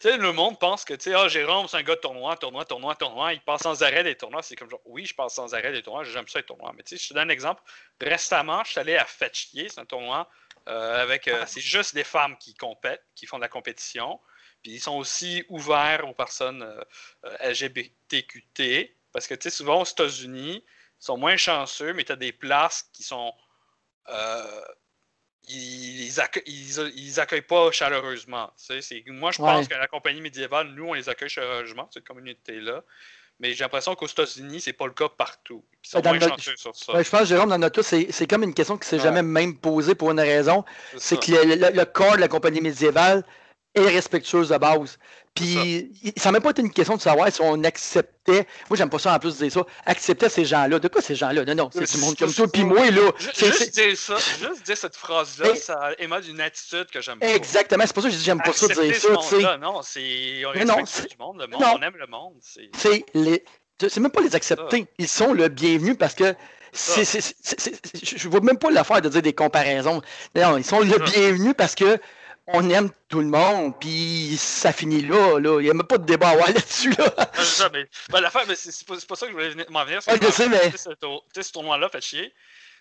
[0.00, 2.36] tu sais, le monde pense que, tu sais, ah, Jérôme, c'est un gars de tournoi,
[2.36, 3.32] tournoi, tournoi, tournoi.
[3.32, 4.42] Il passe sans arrêt des tournois.
[4.42, 6.72] C'est comme genre, oui, je passe sans arrêt des tournois, j'aime ça les tournois.
[6.76, 7.62] Mais tu sais, je te donne un exemple.
[8.00, 10.28] Récemment, je suis allé à Fetchier, c'est un tournoi
[10.68, 14.20] euh, avec, euh, c'est juste des femmes qui compètent, qui font de la compétition.
[14.62, 18.96] Puis ils sont aussi ouverts aux personnes euh, LGBTQT.
[19.12, 22.32] Parce que, tu sais, souvent aux États-Unis, ils sont moins chanceux, mais tu as des
[22.32, 23.32] places qui sont.
[25.48, 28.50] Ils, ils, accueillent, pas chaleureusement.
[29.06, 32.82] Moi, je pense que la compagnie médiévale, nous, on les accueille chaleureusement, cette communauté-là.
[33.40, 35.64] Mais j'ai l'impression qu'aux États-Unis, c'est pas le cas partout.
[35.84, 37.02] Ils sont moins chanceux sur ça.
[37.02, 39.94] je pense, Jérôme, dans notre cas, c'est comme une question qui s'est jamais même posée
[39.94, 40.64] pour une raison.
[40.96, 43.24] C'est que le, corps de la compagnie médiévale
[43.74, 44.98] est respectueuse de base.
[45.34, 48.88] Puis, ça n'a même pas été une question de savoir si on acceptait, moi j'aime
[48.88, 50.78] pas ça en plus de dire ça, accepter ces gens-là.
[50.78, 51.44] De quoi ces gens-là?
[51.44, 53.10] Non, non, c'est du monde comme toi, puis moi, là.
[53.18, 57.34] Juste dire ça, juste dire cette phrase-là, ça émane d'une attitude que j'aime pas.
[57.34, 59.08] Exactement, c'est pour ça que je dis j'aime pas ça dire ça.
[59.22, 60.44] Ce non, c'est.
[60.46, 62.34] On respecte du monde, le monde, on aime le monde.
[62.78, 63.44] C'est les.
[63.80, 64.86] C'est même pas les accepter.
[64.98, 66.36] Ils sont le bienvenu parce que
[66.72, 70.00] c'est, je ne vois même pas l'affaire de dire des comparaisons.
[70.36, 71.98] Non, ils sont le bienvenu parce que
[72.46, 75.38] on aime tout le monde, puis ça finit là.
[75.38, 75.60] là.
[75.60, 76.90] Il n'y a même pas de débat à avoir là-dessus.
[76.92, 77.14] Là.
[77.42, 80.00] ça, mais, ben, l'affaire, mais c'est, pas, pas, ça que je voulais m'en venir.
[80.06, 80.70] Ouais, je sais, mais...
[80.70, 82.34] Tu sais, ce tournoi-là fait chier.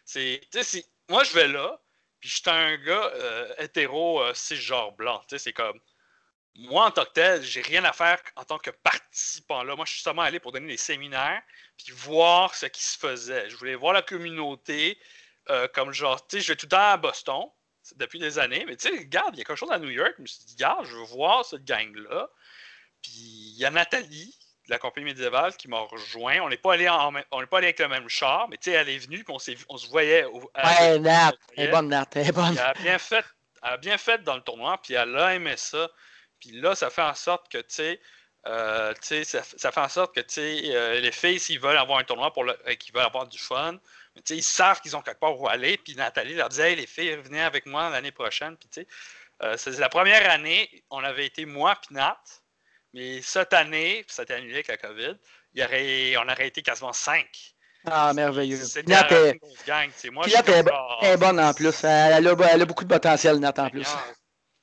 [0.05, 1.79] C'est, si, moi, je vais là,
[2.19, 5.21] puis je suis un gars euh, hétéro, euh, cisgenre blanc.
[5.27, 5.79] C'est comme.
[6.55, 9.75] Moi, en tant que tel, j'ai rien à faire en tant que participant là.
[9.75, 11.41] Moi, je suis seulement allé pour donner des séminaires,
[11.77, 13.49] puis voir ce qui se faisait.
[13.49, 14.99] Je voulais voir la communauté,
[15.49, 17.49] euh, comme genre, tu sais, je vais tout le temps à Boston
[17.95, 18.63] depuis des années.
[18.67, 20.13] Mais tu sais, regarde, il y a quelque chose à New York.
[20.17, 22.29] Je me suis dit, regarde, je veux voir cette gang-là.
[23.01, 26.39] Puis il y a Nathalie, de la compagnie médiévale, qui m'a rejoint.
[26.41, 28.89] On n'est pas allé on pas allé avec le même char, mais tu sais, elle
[28.89, 30.25] est venue, puis on, on se voyait.
[30.25, 32.53] ouais, Nat, elle est bonne, Nat, elle est bonne.
[32.53, 33.25] Elle a bien fait,
[33.61, 35.89] elle a bien fait dans le tournoi, puis elle a aimé ça.
[36.39, 38.01] Puis là, ça fait en sorte que, tu sais,
[38.45, 42.33] euh, ça, ça, fait en sorte que euh, les filles, s'ils veulent avoir un tournoi
[42.33, 43.79] pour le, euh, qu'ils veulent avoir du fun,
[44.29, 45.77] ils savent qu'ils ont quelque part où aller.
[45.77, 48.57] Puis Nathalie leur disait les filles, venez avec moi l'année prochaine.
[48.57, 48.85] Puis,
[49.41, 52.21] euh, c'est la première année, on avait été moi puis Nat.
[52.93, 55.17] Mais cette année, puis ça a été annulé avec la COVID,
[55.53, 57.55] il y aurait, on aurait été quasiment cinq.
[57.85, 58.59] Ah, merveilleux.
[58.87, 60.65] Nat est, gang, moi, Nat est,
[61.07, 61.83] est, bonne en plus.
[61.83, 63.87] Elle a, elle a, beaucoup de potentiel, Nat, en plus.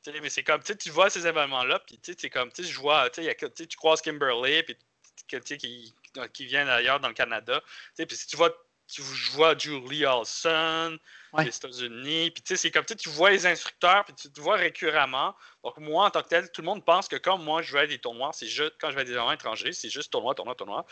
[0.07, 3.22] mais c'est comme, tu vois ces événements-là, puis tu comme, tu je vois, tu
[3.53, 4.78] tu croises Kimberly, puis
[5.26, 5.94] qui,
[6.32, 7.61] qui vient d'ailleurs dans le Canada.
[7.96, 8.55] Puis si tu vois
[8.91, 10.99] tu vois Julie Olson
[11.38, 12.30] des États-Unis.
[12.30, 15.34] Puis tu sais, c'est comme tu vois les instructeurs, puis tu te vois récurremment.
[15.64, 17.80] Donc moi, en tant que tel, tout le monde pense que comme moi, je vais
[17.80, 20.34] à des tournois, c'est juste, quand je vais à des tournois étrangers, c'est juste tournoi,
[20.34, 20.84] tournoi, tournoi.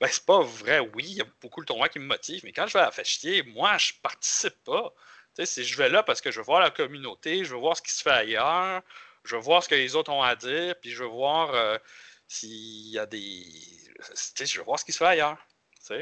[0.00, 0.80] Ben, c'est pas vrai.
[0.80, 2.90] Oui, il y a beaucoup de tournois qui me motivent, mais quand je vais à
[2.90, 4.92] la moi, je participe pas.
[5.36, 7.76] Tu sais, je vais là parce que je veux voir la communauté, je veux voir
[7.76, 8.82] ce qui se fait ailleurs,
[9.24, 11.76] je veux voir ce que les autres ont à dire, puis je veux voir euh,
[12.26, 13.44] s'il y a des.
[13.44, 15.36] Tu sais, je veux voir ce qui se fait ailleurs.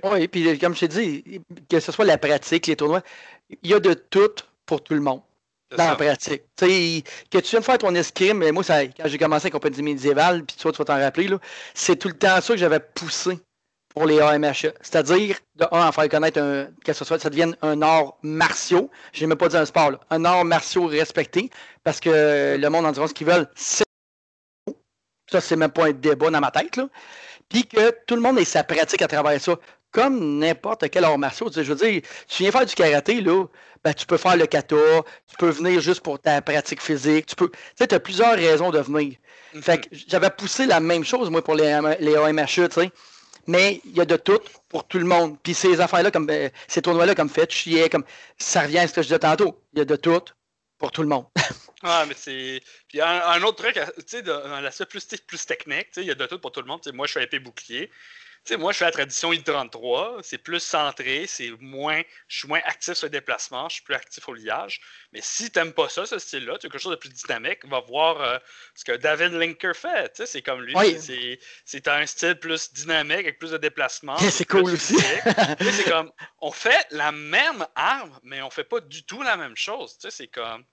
[0.04, 3.02] Oui, et puis comme je t'ai dit, que ce soit la pratique, les tournois,
[3.62, 4.34] il y a de tout
[4.66, 5.20] pour tout le monde
[5.76, 6.42] dans la pratique.
[6.56, 10.44] que tu viennes faire ton escrime, mais moi, ça, quand j'ai commencé à compagnie médiévale,
[10.44, 11.28] puis toi, tu vas t'en rappeler,
[11.74, 13.38] c'est tout le temps ça que j'avais poussé
[13.88, 14.72] pour les AMHE.
[14.80, 18.90] C'est-à-dire, de un, en faire connaître un, que ce soit, ça devienne un art martiaux.
[19.12, 20.00] Je n'ai même pas dit un sport, là.
[20.10, 21.50] un art martiaux respecté,
[21.82, 23.84] parce que le monde en disant ce qu'ils veulent, c'est
[25.30, 26.76] ça, c'est même pas un débat dans ma tête.
[26.76, 26.88] Là
[27.48, 29.56] puis que tout le monde ait sa pratique à travers ça.
[29.90, 31.50] comme n'importe quel art martial.
[31.54, 33.44] je veux dire, tu viens faire du karaté, là,
[33.84, 34.76] ben, tu peux faire le kata,
[35.28, 37.26] tu peux venir juste pour ta pratique physique.
[37.26, 37.50] Tu peux.
[37.76, 39.16] Tu as plusieurs raisons de venir.
[39.60, 42.90] Fait que j'avais poussé la même chose, moi, pour les, les AMHE, tu sais.
[43.46, 45.36] Mais il y a de tout pour tout le monde.
[45.42, 48.04] Puis ces affaires-là, comme ben, ces tournois-là, comme fait chier, comme
[48.38, 49.60] ça revient à ce que je disais tantôt.
[49.74, 50.22] Il y a de tout
[50.78, 51.26] pour tout le monde.
[51.84, 52.62] ah, mais c'est.
[52.88, 56.26] Puis un, autre truc, tu sais, dans l'aspect plus, plus technique, il y a de
[56.26, 56.80] tout pour tout le monde.
[56.92, 57.90] moi, je suis épée bouclier
[58.44, 60.20] sais, moi, je fais la tradition I-33.
[60.22, 63.94] C'est plus centré, c'est moins, je suis moins actif sur le déplacement, je suis plus
[63.94, 64.80] actif au liage.
[65.12, 67.66] Mais si tu n'aimes pas ça, ce style-là, tu as quelque chose de plus dynamique,
[67.66, 68.38] va voir euh,
[68.74, 70.10] ce que David Linker fait.
[70.10, 70.74] Tu sais, c'est comme lui,
[71.64, 74.16] c'est un style plus dynamique, avec plus de déplacement.
[74.30, 74.96] c'est cool aussi.
[75.58, 79.56] c'est comme, on fait la même arme, mais on fait pas du tout la même
[79.56, 79.96] chose.
[79.98, 80.64] Tu sais, c'est comme.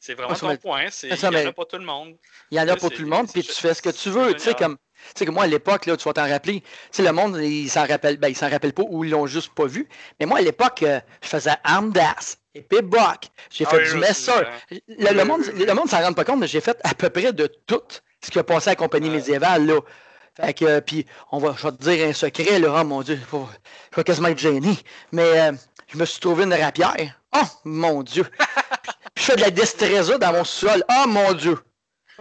[0.00, 0.86] C'est vraiment ton point.
[1.02, 2.16] Il y en a pour tout le monde.
[2.50, 4.32] Il y en a pour tout le monde, puis tu fais ce que tu veux.
[4.32, 6.68] Tu sais, comme tu sais que moi, à l'époque, là, tu vas t'en rappeler, tu
[6.92, 9.66] sais, le monde, il s'en rappelle, ben, s'en rappelle pas ou ils l'ont juste pas
[9.66, 9.88] vu.
[10.18, 13.96] Mais moi, à l'époque, euh, je faisais arme d'as, épée boc, j'ai fait ah du
[13.98, 14.32] messer.
[14.88, 17.46] Le, monde, le monde s'en rend pas compte, mais j'ai fait à peu près de
[17.66, 17.82] tout
[18.22, 19.80] ce qui a passé à la compagnie médiévale, là.
[20.36, 23.02] Fait que, euh, puis, on va, je vais te dire un secret, là, oh mon
[23.02, 24.76] Dieu, je vais quasiment être gêné.
[25.12, 25.52] Mais euh,
[25.88, 27.20] je me suis trouvé une rapière.
[27.34, 28.24] Oh, mon Dieu.
[29.20, 30.82] je fais de la destreza dans mon sol.
[30.88, 31.58] Oh, mon Dieu.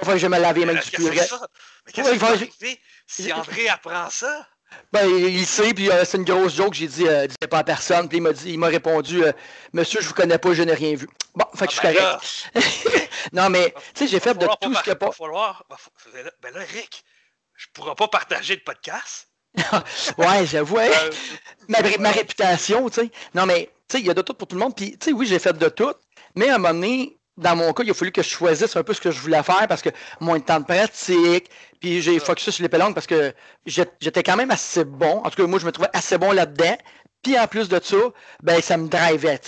[0.01, 4.09] Enfin, je vais me laver les mains du Qu'est-ce qui va arriver si André apprend
[4.09, 4.47] ça?
[4.91, 6.75] Ben, il sait, puis euh, c'est une grosse joke.
[6.75, 8.07] J'ai dit, euh, disais pas à personne.
[8.07, 9.31] Puis il m'a dit, il m'a répondu, euh,
[9.73, 11.07] Monsieur, je vous connais pas, je n'ai rien vu.
[11.33, 13.09] Bon, fait que je suis ah, ben correct.
[13.33, 15.11] non, mais, tu sais, j'ai fait de tout ce a pas.
[15.11, 15.63] Falloir...
[16.41, 17.03] Ben là, Rick,
[17.55, 19.29] je ne pourrai pas partager le podcast.
[20.17, 20.77] ouais, j'avoue.
[20.77, 20.89] Hein.
[21.67, 23.11] ma, ma, réputation, tu sais.
[23.33, 24.75] Non, mais, tu sais, il y a de tout pour tout le monde.
[24.75, 25.93] Puis, tu sais, oui, j'ai fait de tout.
[26.39, 28.83] Mais à un moment donné, dans mon cas, il a fallu que je choisisse un
[28.83, 29.89] peu ce que je voulais faire parce que
[30.21, 31.49] moins de temps de pratique.
[31.81, 33.33] Puis j'ai focusé sur les langues parce que
[33.65, 35.21] j'étais quand même assez bon.
[35.25, 36.77] En tout cas, moi, je me trouvais assez bon là-dedans.
[37.23, 37.97] Puis en plus de ça,
[38.41, 39.41] ben ça me drivait.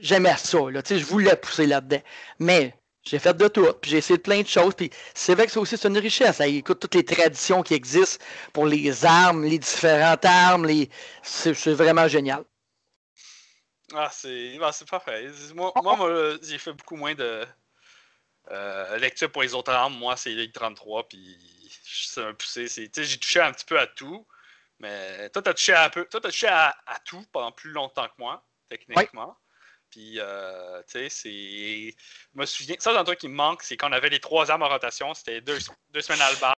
[0.00, 0.58] J'aimais ça.
[0.70, 2.00] Là, je voulais pousser là-dedans.
[2.38, 3.66] Mais j'ai fait de tout.
[3.80, 4.74] Puis j'ai essayé plein de choses.
[4.76, 6.36] Puis c'est vrai que c'est aussi une richesse.
[6.36, 10.64] Ça écoute toutes les traditions qui existent pour les armes, les différentes armes.
[10.64, 10.88] Les...
[11.24, 12.44] C'est vraiment génial.
[13.94, 15.30] Ah, c'est bah, parfait.
[15.54, 17.46] Moi, moi, j'ai fait beaucoup moins de
[18.50, 19.96] euh, lecture pour les autres armes.
[19.96, 22.66] Moi, c'est Ligue 33, puis c'est un poussé.
[22.68, 24.26] J'ai touché un petit peu à tout,
[24.80, 26.74] mais toi, tu as touché à, peu, toi, as touché à,
[27.04, 29.36] tout pendant plus longtemps que moi, techniquement.
[29.90, 31.94] Puis, euh, tu sais, c'est.
[32.34, 34.50] Je me souviens, ça, c'est un truc qui me manque, c'est qu'on avait les trois
[34.50, 35.14] armes en rotation.
[35.14, 35.58] C'était deux,
[35.90, 36.54] deux semaines albar,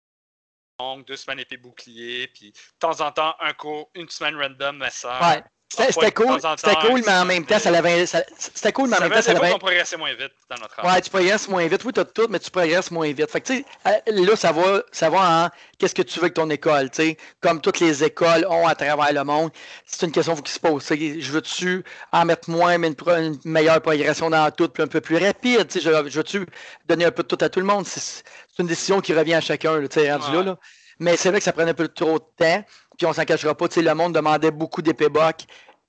[1.05, 4.91] deux semaines épée bouclier, puis de temps en temps, un cours, une semaine random, mais
[4.91, 5.43] ça.
[5.69, 8.07] C'était cool, c'était cool, mais en même temps, ça l'avait.
[8.07, 9.53] C'était cool, mais en même temps, ça l'avait.
[9.53, 11.85] On progressait moins vite dans notre Ouais, tu progresses moins vite.
[11.85, 13.31] Oui, tu as tout, mais tu progresses moins vite.
[13.31, 16.35] Fait que, tu sais, là, ça va, ça va en qu'est-ce que tu veux avec
[16.35, 17.17] ton école, tu sais.
[17.41, 19.51] Comme toutes les écoles ont à travers le monde,
[19.85, 20.87] c'est une question qui se pose.
[20.89, 25.17] Je veux-tu en mettre moins, mais une, meilleure progression dans tout, puis un peu plus
[25.17, 25.85] rapide, tu sais.
[25.85, 26.47] Je, veux-tu
[26.87, 27.87] donner un peu de tout à tout le monde?
[27.87, 28.23] C'est
[28.61, 30.59] une décision qui revient à chacun, tu sais, rendu là, là.
[30.99, 32.64] Mais c'est vrai que ça prenait un peu trop de temps.
[32.97, 35.44] Puis on s'en cachera pas, tu sais, le monde demandait beaucoup d'épée boc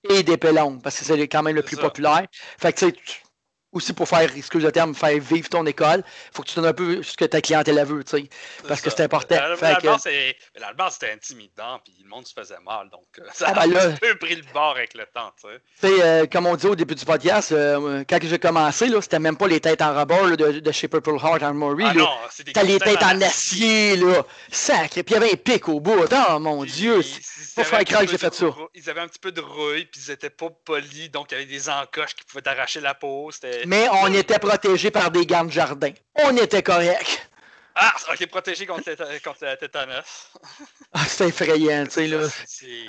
[0.09, 2.25] et d'épée longue, parce que c'est quand même le plus populaire.
[2.59, 2.95] Fait que tu sais,
[3.73, 6.65] aussi pour faire, excuse le terme, faire vivre ton école, il faut que tu donnes
[6.65, 8.29] un peu ce que ta clientèle a vu, tu sais,
[8.67, 9.35] parce que c'est important.
[9.35, 13.83] L'Albert, c'était intimidant, puis le monde se faisait mal, donc euh, ça ah, ben a
[13.87, 15.49] un peu pris le bord avec le temps, tu
[15.81, 15.87] sais.
[16.03, 19.47] Euh, comme on dit au début du podcast, euh, quand j'ai commencé, c'était même pas
[19.47, 21.83] les têtes en rebord de, de, chez Purple Heart Armory.
[21.87, 25.67] Ah non, c'était les têtes en acier, là, sacré, puis il y avait un pic
[25.67, 27.01] au bout, oh mon Dieu,
[27.55, 28.45] pour faire croire que j'ai fait ça.
[28.73, 31.37] Ils avaient un petit peu de rouille, puis ils étaient pas polis, donc il y
[31.37, 35.25] avait des encoches qui pouvaient t'arracher la peau, c'était mais on était protégé par des
[35.25, 35.91] gardes jardin.
[36.15, 37.27] On était correct.
[37.79, 40.31] Ah, ok, protégé contre, contre la tétanos.
[40.93, 42.27] ah, c'est effrayant, tu sais, là.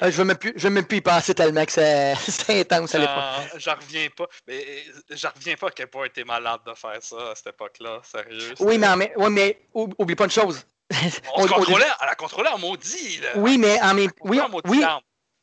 [0.00, 2.94] Ah, je veux même plus, je veux même plus y passer tellement que c'est intense
[2.94, 3.58] à l'époque.
[3.58, 4.26] J'en reviens pas.
[4.46, 8.00] Mais j'en reviens pas à quel point t'es malade de faire ça à cette époque-là,
[8.02, 8.54] sérieux.
[8.60, 10.64] Oui, mais, mais, oui, mais oublie pas une chose.
[11.34, 11.52] On, se
[12.16, 13.32] contrôlait, on en maudit, là.
[13.36, 14.82] Oui, mais en même oui, oui,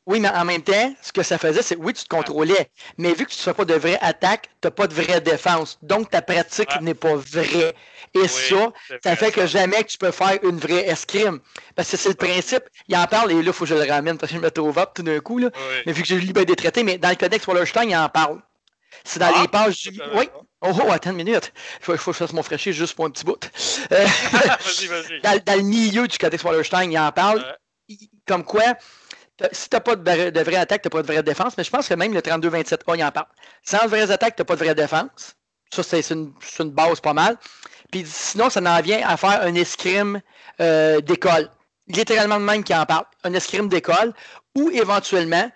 [0.07, 3.13] oui, mais en même temps, ce que ça faisait, c'est oui, tu te contrôlais, mais
[3.13, 5.79] vu que tu ne fais pas de vraie attaque, tu n'as pas de vraie défense.
[5.81, 7.73] Donc, ta pratique n'est pas vraie.
[8.13, 8.71] Et ça,
[9.03, 11.39] ça fait que jamais tu peux faire une vraie escrime.
[11.75, 12.63] Parce que c'est le principe.
[12.87, 14.51] Il en parle, et là, il faut que je le ramène parce que je me
[14.51, 15.39] trouve up tout d'un coup.
[15.39, 15.49] Là.
[15.85, 18.07] Mais vu que j'ai lu bien des traités, mais dans le Codex Wallerstein, il en
[18.07, 18.41] parle.
[19.03, 20.01] C'est dans ah, les pages du.
[20.13, 20.29] Oui.
[20.61, 21.51] Oh, oh, attends une minute.
[21.79, 23.51] Il faut, que je fasse mon fraîchier juste pour un petit bout.
[23.91, 25.21] Euh, vas-y, vas-y.
[25.23, 27.43] Dans, dans, le milieu du Codex Wallerstein, il en parle.
[28.25, 28.63] Comme quoi,
[29.51, 31.69] si tu n'as pas de, vraie attaque, tu n'as pas de vraie défense, mais je
[31.69, 33.27] pense que même le 32-27A, il en parle.
[33.63, 35.35] Sans vraies attaques, tu n'as pas de vraie défense.
[35.73, 36.31] Ça, c'est une,
[36.71, 37.37] base pas mal.
[37.91, 40.21] Puis sinon, ça en vient à faire un escrime
[40.61, 41.49] euh, d'école.
[41.87, 43.05] Littéralement le même qui en parle.
[43.23, 44.13] Un escrime d'école
[44.55, 45.51] ou éventuellement,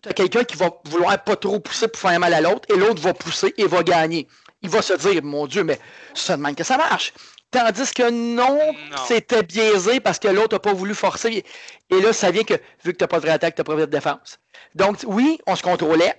[0.00, 2.78] tu as quelqu'un qui va vouloir pas trop pousser pour faire mal à l'autre, et
[2.78, 4.28] l'autre va pousser et va gagner.
[4.62, 5.78] Il va se dire, mon Dieu, mais
[6.14, 7.12] c'est de même que ça marche.
[7.52, 8.58] Tandis que non,
[9.06, 11.44] c'était biaisé parce que l'autre n'a pas voulu forcer.
[11.90, 13.64] Et là, ça vient que, vu que tu n'as pas de vraie attaque, tu n'as
[13.64, 14.40] pas de vraie défense.
[14.74, 16.14] Donc, oui, on se contrôlait.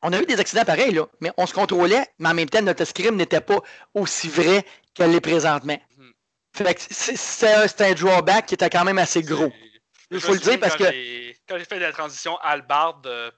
[0.00, 2.62] On a eu des accidents pareils, là, mais on se contrôlait, mais en même temps,
[2.62, 3.60] notre escrime n'était pas
[3.92, 4.64] aussi vrai
[4.94, 5.78] qu'elle l'est présentement.
[5.98, 6.10] Hmm.
[6.56, 9.52] Fait que c'est un drawback qui était quand même assez gros.
[10.10, 10.84] Il faut le dire parce que.
[11.46, 13.30] Quand j'ai fait la transition Albarde, euh,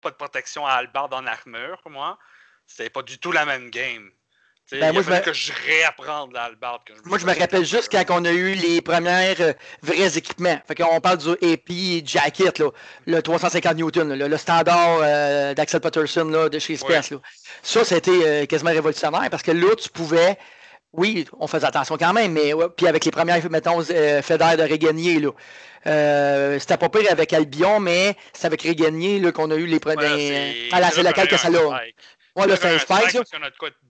[0.00, 2.16] pas de protection à Albarde en armure, moi,
[2.66, 4.10] c'était pas du tout la même game.
[4.72, 6.32] Ben, moi, je que je réapprendre.
[7.04, 9.52] Moi, je me rappelle juste quand on a eu les premiers euh,
[9.82, 10.58] vrais équipements.
[10.66, 12.70] Fait qu'on parle du AP Jacket, là,
[13.06, 17.12] le 350 Newton, le standard euh, d'Axel Patterson là, de chez Space.
[17.62, 20.38] Ça, c'était quasiment révolutionnaire parce que là, tu pouvais
[20.96, 25.18] oui, on faisait attention quand même, mais puis avec les premières, mettons, euh, de Régagnier,
[25.20, 25.30] là.
[25.86, 29.80] Euh, c'était pas pire avec Albion, mais c'est avec Régagnier là, qu'on a eu les
[29.80, 30.68] premiers.
[30.72, 31.60] ah là, c'est que ça l'a?
[32.36, 33.18] Ouais, là, c'est un spike.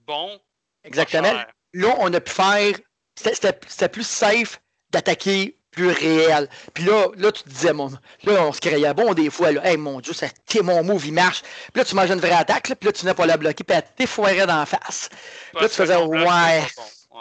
[0.05, 0.39] bon.
[0.85, 1.33] Exactement.
[1.73, 2.73] Là, on a pu faire.
[3.15, 4.61] C'était plus safe
[4.91, 6.49] d'attaquer plus réel.
[6.73, 7.89] Puis là, là, tu te disais, mon,
[8.23, 10.27] là, on se créait bon des fois, là, hey, mon Dieu, ça,
[10.63, 11.41] mon move, il marche.
[11.41, 13.63] Puis là, tu manges une vraie attaque, là, puis là, tu n'as pas la bloquer,
[13.63, 15.09] puis elle t'effoirait d'en face.
[15.53, 16.63] Puis là, tu faisais, ouais.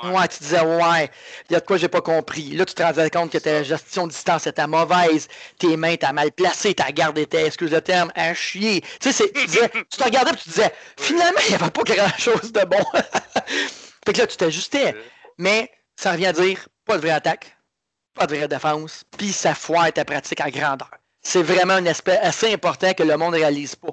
[0.02, 0.28] Ouais.
[0.28, 1.10] tu disais, ouais,
[1.48, 2.50] il y a de quoi j'ai pas compris.
[2.50, 5.28] Là, tu te rendais compte que ta gestion de distance était mauvaise,
[5.58, 8.82] tes mains, t'as mal placé, ta garde était, excuse le terme, à chier.
[9.00, 11.82] Tu sais, tu disais, tu te regardais et tu disais, finalement, il n'y avait pas
[11.82, 12.84] grand-chose de bon.
[14.04, 14.94] fait que là, tu t'ajustais.
[15.38, 17.56] Mais ça revient à dire, pas de vraie attaque,
[18.14, 20.90] pas de vraie défense, puis ça foire ta pratique à grandeur.
[21.22, 23.92] C'est vraiment un aspect assez important que le monde ne réalise pas.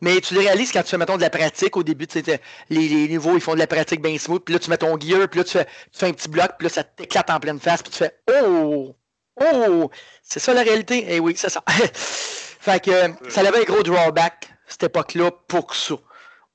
[0.00, 1.76] Mais tu le réalises quand tu fais, mettons, de la pratique.
[1.76, 2.40] Au début, tu sais,
[2.70, 4.44] les, les, niveaux, ils font de la pratique bien smooth.
[4.44, 6.52] Puis là, tu mets ton gear, puis là, tu fais, tu fais un petit bloc,
[6.58, 8.94] puis là, ça t'éclate en pleine face, puis tu fais Oh!
[9.40, 9.90] Oh!
[10.22, 11.06] C'est ça la réalité?
[11.08, 11.62] Eh oui, c'est ça.
[11.94, 15.94] fait que ça avait un gros drawback, cette époque-là, pour ça.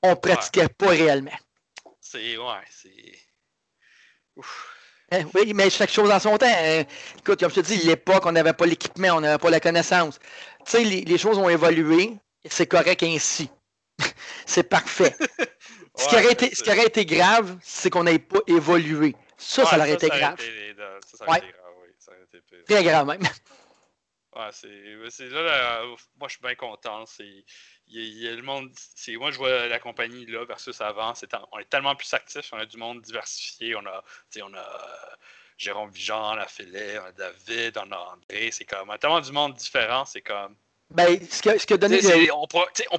[0.02, 1.30] On pratiquait pas réellement.
[2.00, 2.36] C'est.
[2.36, 3.18] Ouais, c'est.
[4.36, 4.74] Ouf.
[5.10, 6.46] Eh oui, mais chaque chose en son temps.
[6.46, 6.84] Hein.
[7.18, 10.18] Écoute, comme je te dis, l'époque, on n'avait pas l'équipement, on n'avait pas la connaissance.
[10.64, 12.12] Tu sais, les, choses ont évolué,
[12.44, 13.50] c'est correct ainsi.
[14.46, 15.14] c'est parfait.
[15.96, 19.14] ce, qui aurait été, ce qui aurait été grave, c'est qu'on n'ait pas évolué.
[19.36, 20.38] Ça, ça aurait été grave.
[20.38, 21.88] ça, aurait été grave, oui.
[21.98, 23.22] Ça aurait été Très grave même.
[24.36, 24.48] Ouais,
[25.10, 25.84] c'est là,
[26.18, 27.06] moi je suis bien content.
[27.06, 27.44] C'est
[27.86, 28.68] le monde.
[29.16, 31.12] Moi, je vois la compagnie là versus avant.
[31.52, 33.76] on est tellement plus actifs, on a du monde diversifié.
[33.76, 34.02] On a,
[34.42, 35.14] on a euh,
[35.56, 38.50] Jérôme Vigeant, on a Philip, on a David, on a André.
[38.50, 38.90] C'est comme.
[38.90, 40.04] On a tellement du monde différent.
[40.04, 40.56] C'est comme.
[40.90, 41.98] Ben, ce que, ce que donné.
[42.32, 42.46] On,
[42.90, 42.98] on,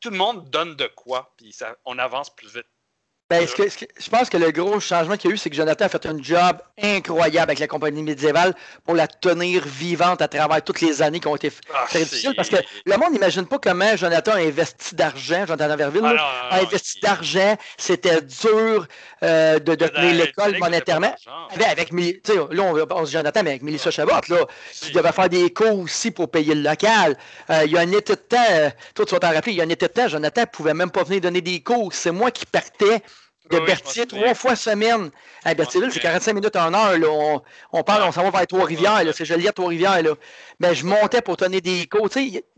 [0.00, 1.54] tout le monde donne de quoi, puis
[1.84, 2.66] on avance plus vite.
[3.28, 5.56] Ben, ce que, je pense que le gros changement qu'il y a eu, c'est que
[5.56, 8.54] Jonathan a fait un job incroyable avec la compagnie médiévale
[8.84, 12.34] pour la tenir vivante à travers toutes les années qui ont été ah, très difficiles.
[12.36, 16.60] Parce que le monde n'imagine pas comment Jonathan a investi d'argent, Jonathan Verville ah, a
[16.60, 17.56] investi d'argent.
[17.76, 18.86] C'était dur
[19.24, 21.12] euh, de, de tenir l'école monétairement.
[21.50, 21.92] Avec, avec
[22.52, 26.12] là, on pense Jonathan, mais avec Mélissa Chabot, là, qui devait faire des cours aussi
[26.12, 27.16] pour payer le local.
[27.50, 29.58] Euh, il y a un été de temps, euh, toi tu vas t'en rappeler, il
[29.58, 31.92] y a un été de temps, Jonathan ne pouvait même pas venir donner des cours.
[31.92, 33.02] C'est moi qui partais
[33.50, 35.10] de Berthier trois fois semaine.
[35.44, 36.98] À Berthierville, c'est 45 minutes en heure.
[36.98, 37.40] Là.
[37.72, 39.02] On, parle, on s'en va vers Trois-Rivières.
[39.14, 40.02] C'est joli à Trois-Rivières.
[40.60, 42.08] Mais je montais pour donner des cours.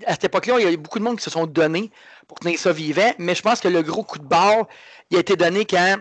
[0.06, 1.90] à cette époque-là, il y a eu beaucoup de monde qui se sont donnés
[2.26, 3.12] pour tenir ça vivant.
[3.18, 4.66] Mais je pense que le gros coup de barre,
[5.10, 5.96] il a été donné quand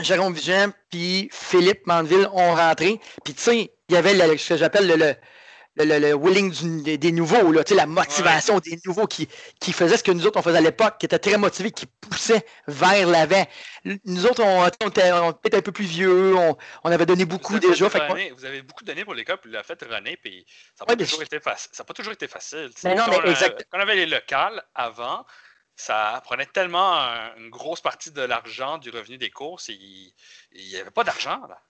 [0.00, 3.00] Jérôme Vigent puis Philippe Mandeville ont rentré.
[3.24, 5.14] Puis tu sais, il y avait ce que j'appelle le le,
[5.76, 9.28] willing des, nouveaux, là, la motivation des nouveaux qui,
[9.60, 11.86] qui faisaient ce que nous autres on faisait à l'époque, qui étaient très motivés, qui
[11.86, 13.46] poussaient vers l'avant.
[13.84, 17.88] Nous autres, on, était, un peu plus vieux, on, on avait donné beaucoup déjà.
[17.88, 21.04] vous avez beaucoup donné pour l'école, puis vous l'avez fait runner, puis ça n'a pas,
[21.04, 21.38] toujours été
[21.72, 22.70] ça pas toujours été facile.
[22.84, 23.66] non, quand, mais exact...
[23.70, 25.26] quand on avait les locales avant,
[25.76, 26.96] ça prenait tellement
[27.36, 30.12] une grosse partie de l'argent du revenu des courses, il
[30.54, 31.40] n'y avait pas d'argent.
[31.46, 31.60] là.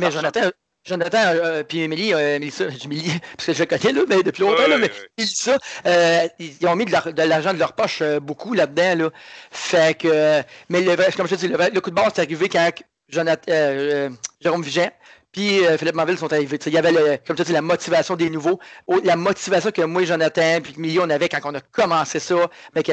[0.00, 0.50] mais Jonathan,
[0.84, 2.66] Jonathan euh, puis Émilie, euh, Mélissa,
[3.36, 5.56] parce que je le connais là, mais depuis longtemps, là, mais Mélissa,
[5.86, 9.04] euh, ils ont mis de l'argent de, leur poche euh, beaucoup là-dedans.
[9.04, 9.10] Là.
[9.50, 12.70] Fait que, mais le, comme je te dis, le, coup de base c'est arrivé quand
[13.08, 14.10] Jonathan,
[14.40, 14.90] Jérôme Vigent
[15.32, 16.60] puis Philippe Manville sont arrivés.
[16.64, 18.60] il y avait, le, comme tu dis, la motivation des nouveaux,
[19.02, 22.36] la motivation que moi et Jonathan, puis Émilie, on avait quand on a commencé ça,
[22.72, 22.92] mais que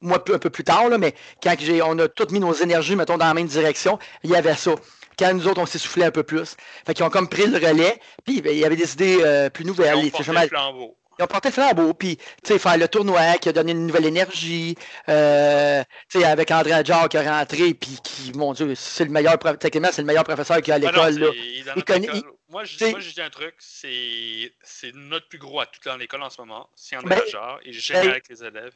[0.00, 1.54] moi un peu plus tard, là, mais quand
[1.84, 4.74] on a toutes mis nos énergies, mettons, dans la même direction, il y avait ça
[5.18, 6.56] quand nous autres, on s'essoufflait un peu plus.
[6.86, 9.50] Fait qu'ils ont comme pris le relais, puis ben, il y avait des idées euh,
[9.50, 9.98] plus nouvelles.
[9.98, 10.96] Ils ont porté le flambeau.
[11.18, 13.86] Ils ont porté le flambeau, puis tu sais, faire le tournoi qui a donné une
[13.86, 14.76] nouvelle énergie,
[15.08, 19.10] euh, tu sais, avec André Adjar qui est rentré, puis qui, mon Dieu, c'est le
[19.10, 21.34] meilleur, techniquement, c'est le meilleur professeur qu'il y a à ah l'école.
[21.34, 26.22] il, moi, je, moi, je dis un truc, c'est notre plus gros atout dans l'école
[26.22, 26.70] en ce moment.
[26.74, 28.72] C'est un ben, majeur, il génial ben, avec les élèves.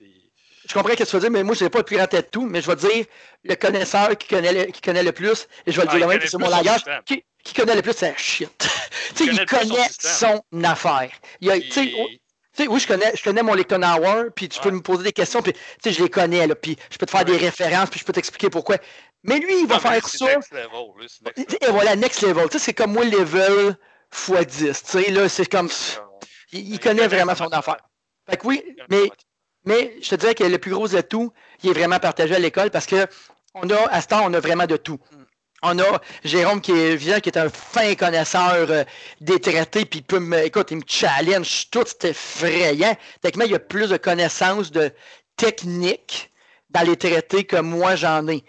[0.68, 2.06] Je comprends ce que tu veux dire, mais moi, je n'ai pas le plus grand
[2.06, 3.04] tête tout, mais je vais dire
[3.44, 6.20] le connaisseur qui connaît le, qui connaît le plus, et je vais le dire même,
[6.24, 8.68] c'est mon langage, qui, qui, connaît le plus, c'est shit.
[9.20, 11.10] il, il connaît son, affaire.
[11.40, 11.58] Il a,
[12.54, 15.04] tu sais, oui, je connais, je connais mon Lecton Hour, puis tu peux me poser
[15.04, 17.36] des questions, puis tu sais, je les connais, là, puis je peux te faire des
[17.36, 18.76] références, puis je peux t'expliquer pourquoi.
[19.24, 20.26] Mais lui, il va faire ça.
[20.26, 22.48] Next level, Et voilà, next level.
[22.50, 23.76] Tu sais, c'est comme moi, level
[24.12, 24.82] x 10.
[24.82, 25.70] Tu sais, là, c'est comme.
[26.52, 27.78] Il, connaît vraiment son affaire.
[28.28, 29.10] Fait que oui, mais,
[29.64, 31.32] mais je te dirais que le plus gros atout,
[31.62, 33.06] il est vraiment partagé à l'école parce que
[33.54, 34.98] on a, à ce temps, on a vraiment de tout.
[35.62, 38.84] On a Jérôme qui est un fin connaisseur euh,
[39.20, 42.96] des traités, puis il peut me, écoute, il me challenge tout, c'est effrayant.
[43.20, 44.90] Techniquement, il y a plus de connaissances de
[45.36, 46.32] technique
[46.70, 48.42] dans les traités que moi j'en ai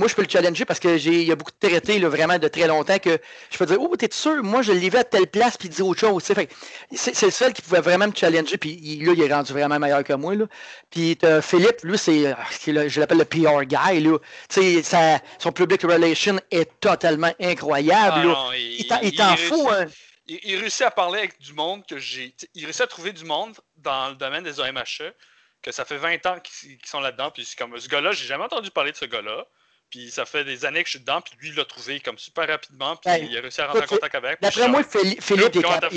[0.00, 2.08] moi, je peux le challenger parce que j'ai, il y a beaucoup de traités là,
[2.08, 3.18] vraiment de très longtemps que
[3.50, 5.86] je peux dire Oh, t'es sûr, moi je l'ai vu à telle place puis dire
[5.86, 6.22] autre chose.
[6.24, 10.02] C'est, le seul qui pouvait vraiment me challenger, puis là, il est rendu vraiment meilleur
[10.02, 10.34] que moi.
[10.34, 10.46] Là.
[10.90, 14.00] Puis Philippe, lui, c'est ah, je l'appelle le PR guy.
[14.00, 14.16] Là.
[14.48, 18.34] Ça, son public relation est totalement incroyable.
[18.34, 19.68] Ah il, t'en fout.
[19.70, 19.84] Hein.
[20.26, 22.34] Il, réussit à parler avec du monde que j'ai.
[22.54, 25.12] Il réussit à trouver du monde dans le domaine des OMHE
[25.60, 27.30] que ça fait 20 ans qu'ils sont là-dedans.
[27.30, 29.44] Puis c'est comme ce gars-là, j'ai jamais entendu parler de ce gars-là.
[29.90, 32.16] Puis ça fait des années que je suis dedans, puis lui, il l'a trouvé comme
[32.16, 34.40] super rapidement, puis il a réussi à rentrer en contact avec.
[34.40, 35.96] D'après moi, Philippe, Philippe est capable.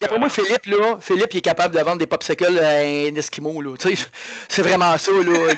[0.00, 3.62] D'après moi, Philippe, là, Philippe il est capable de vendre des popsicles à un Eskimo.
[4.48, 5.10] C'est vraiment ça.
[5.12, 5.54] Là.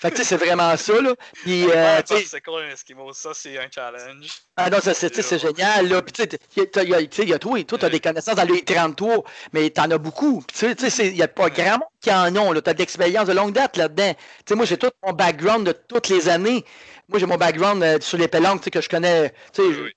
[0.00, 1.14] Fait que tu sais, c'est vraiment ça, là.
[1.42, 3.12] Puis, euh, c'est quoi un Eskimo?
[3.12, 4.30] Ça, c'est un challenge.
[4.56, 6.00] Ah non, ça, c'est génial, là.
[6.00, 9.68] Puis tu sais, il y a toi, toi, t'as des connaissances dans les 33, mais
[9.68, 10.40] t'en as beaucoup.
[10.40, 12.62] Puis tu sais, il n'y a pas grand monde qui en ont, là.
[12.62, 14.14] T'as de l'expérience de longue date là-dedans.
[14.14, 16.64] Tu sais, moi, j'ai tout mon background de toutes les années.
[17.08, 19.92] Moi, j'ai mon background euh, sur les pélanques, tu sais, que je connais, tu sais,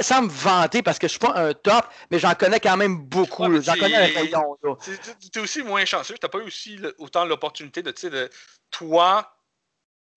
[0.00, 2.96] sans, me vanter parce que je suis pas un top, mais j'en connais quand même
[2.96, 3.60] beaucoup.
[3.60, 4.56] j'en connais un rayon.
[4.80, 6.14] Tu es aussi moins chanceux.
[6.14, 8.30] Tu n'as pas eu aussi autant l'opportunité de, tu sais, de
[8.70, 9.30] toi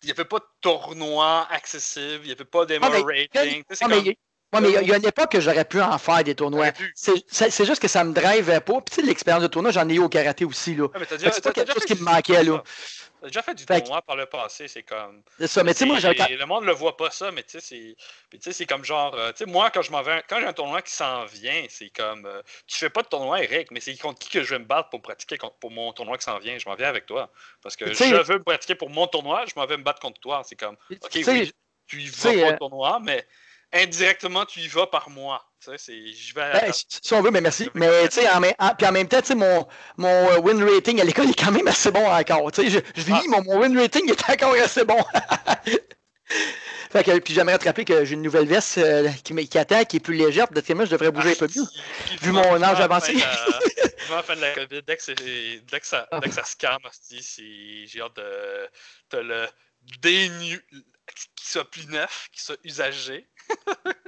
[0.06, 3.64] il n'y avait pas de tournoi accessible, il n'y avait pas d'MR rating.
[4.62, 6.72] Mais, il y a une époque que j'aurais pu en faire des tournois.
[6.96, 8.82] C'est juste que ça me drive pas.
[8.82, 10.76] Puis l'expérience de tournoi, j'en ai eu au karaté aussi.
[10.76, 10.88] Là.
[11.18, 12.44] c'est pas quelque chose qui me manquait.
[12.44, 12.64] Là.
[13.26, 15.24] J'ai déjà fait du tournoi par le passé, c'est comme.
[15.40, 17.60] C'est ça, mais tu sais, moi, Le monde ne le voit pas ça, mais tu
[17.60, 17.96] sais,
[18.52, 19.16] c'est comme genre.
[19.16, 20.24] Euh, tu sais, moi, quand je m'en vais.
[20.30, 22.28] Quand j'ai un tournoi qui s'en vient, c'est comme.
[22.28, 24.66] Euh, tu fais pas de tournoi, Eric, mais c'est contre qui que je vais me
[24.66, 26.56] battre pour pratiquer pour mon tournoi qui s'en vient.
[26.60, 27.32] Je m'en viens avec toi.
[27.64, 30.20] Parce que je veux me pratiquer pour mon tournoi, je m'en vais me battre contre
[30.22, 30.44] toi.
[30.46, 30.78] C'est comme.
[30.92, 31.52] Ok, oui,
[31.88, 33.26] tu y vas pour le euh, tournoi, mais
[33.76, 35.44] indirectement, tu y vas par moi.
[35.66, 37.70] Je vais ben, si on veut, mais merci.
[37.74, 38.42] Mais tu sais, en,
[38.76, 39.68] puis en même temps, mon,
[39.98, 42.52] mon euh, win rating à l'école est quand même assez bon encore.
[42.56, 43.22] Je, je vis, ah.
[43.28, 44.98] mon, mon, win rating est encore assez bon.
[46.92, 49.84] fait que, puis j'aimerais te rappeler que j'ai une nouvelle veste euh, qui, qui, attend,
[49.86, 50.48] qui est plus légère.
[50.48, 51.66] Peut-être que moi, je devrais bouger un peu mieux.
[51.66, 53.16] Ah, vu mon âge avancé.
[54.06, 56.56] Avant la fin de la COVID, dès que, dès que ça, dès que ça se
[56.56, 58.18] calme, j'ai hâte
[59.12, 59.48] de le
[60.02, 60.64] dénu
[61.36, 63.28] qui soit plus neuf, qui soit usagé.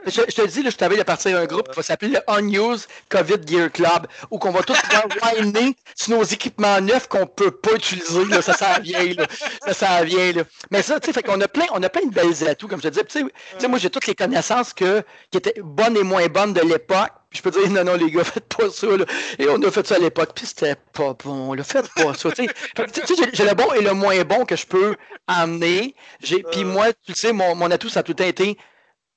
[0.07, 2.87] Je, te dis, là, je t'avais de partir un groupe qui va s'appeler le Unused
[3.09, 4.77] COVID Gear Club, où qu'on va tous
[5.23, 8.25] whiner sur nos équipements neufs qu'on peut pas utiliser.
[8.25, 9.13] Là, ça s'en vient.
[9.13, 9.27] Là.
[9.65, 10.31] Ça s'en vient.
[10.31, 10.43] Là.
[10.71, 12.87] Mais ça, tu sais, fait a plein, on a plein de belles atouts, comme je
[12.87, 13.05] te disais.
[13.05, 13.29] Tu
[13.59, 17.11] sais, moi, j'ai toutes les connaissances que, qui étaient bonnes et moins bonnes de l'époque.
[17.29, 18.87] Puis je peux dire, non, non, les gars, faites pas ça.
[18.87, 19.05] Là.
[19.37, 20.31] Et on a fait ça à l'époque.
[20.33, 21.53] Puis c'était pas bon.
[21.53, 22.31] Là, faites pas ça.
[22.31, 24.95] tu sais, j'ai le bon et le moins bon que je peux
[25.27, 25.95] emmener.
[26.21, 28.57] Puis moi, tu sais, mon, mon atout, ça a tout été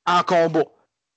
[0.07, 0.65] en combat.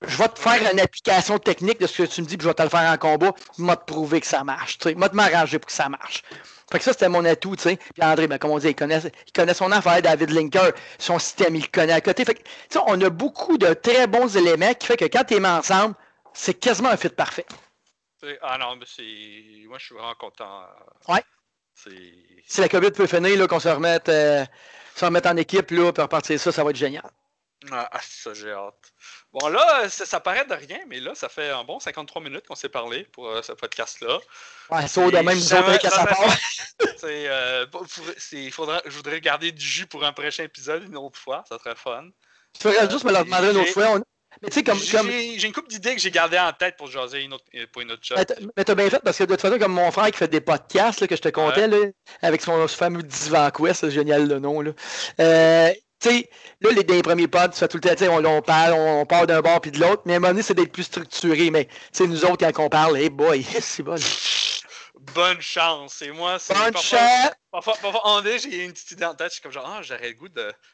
[0.06, 2.50] Je vais te faire une application technique de ce que tu me dis, puis je
[2.50, 4.78] vais te le faire en combat, je vais te prouver que ça marche.
[4.84, 6.24] Je vais te m'arranger pour que ça marche.
[6.72, 7.78] Fait que ça, c'était mon atout, tu sais.
[7.78, 11.20] Puis André, ben, comme on dit, il connaît, il connaît son affaire, David Linker, son
[11.20, 12.26] système, il le connaît à côté.
[12.26, 12.42] Fait que,
[12.86, 15.96] on a beaucoup de très bons éléments qui fait que quand tu es mis ensemble,
[16.34, 17.46] c'est quasiment un fit parfait.
[18.42, 19.68] Ah non, mais c'est.
[19.68, 20.64] Moi, je suis vraiment content.
[21.08, 21.24] Ouais.
[22.48, 24.46] Si la COVID peut finir, qu'on se remette, euh,
[24.96, 27.10] se remette en équipe, là, puis repartir ça, ça va être génial.
[27.72, 28.94] Ah, ah, ça, j'ai hâte.
[29.32, 32.56] Bon, là, ça, paraît de rien, mais là, ça fait un bon 53 minutes qu'on
[32.56, 34.20] s'est parlé pour euh, ce podcast-là.
[34.70, 36.38] Ouais, ça, de même, nous autres, qu'à sa part.
[37.04, 37.66] euh,
[38.52, 41.76] faudra, je voudrais garder du jus pour un prochain épisode une autre fois, ça serait
[41.76, 42.10] fun.
[42.54, 44.00] Tu ferais juste me le demander une autre fois.
[44.42, 44.80] Mais tu sais, comme.
[44.80, 47.92] J'ai une couple d'idées que j'ai gardées en tête pour jaser une autre, pour une
[47.92, 48.18] autre chose.
[48.58, 50.42] Mais t'as bien fait parce que de toute façon, comme mon frère qui fait des
[50.42, 51.78] podcasts là, que je te comptais, là,
[52.22, 54.62] avec son fameux Divan Quest, c'est génial le nom.
[54.62, 54.72] Là.
[55.20, 55.72] Euh,
[56.04, 56.30] tu sais,
[56.60, 59.42] là, les, les premiers pods, ça tout le temps, on, on parle, on, parle d'un
[59.42, 61.50] bord puis de l'autre, mais à un moment donné, c'est d'être plus structuré.
[61.50, 63.96] Mais c'est nous autres, quand on parle, hey boy, c'est bon.
[65.16, 66.02] bonne chance.
[66.02, 66.54] Et moi, c'est.
[66.54, 67.32] Bonne chance!
[67.52, 69.30] Parfois, parfois, j'ai une petite idée en tête.
[69.30, 70.30] Je suis comme genre, ah, j'aurais le goût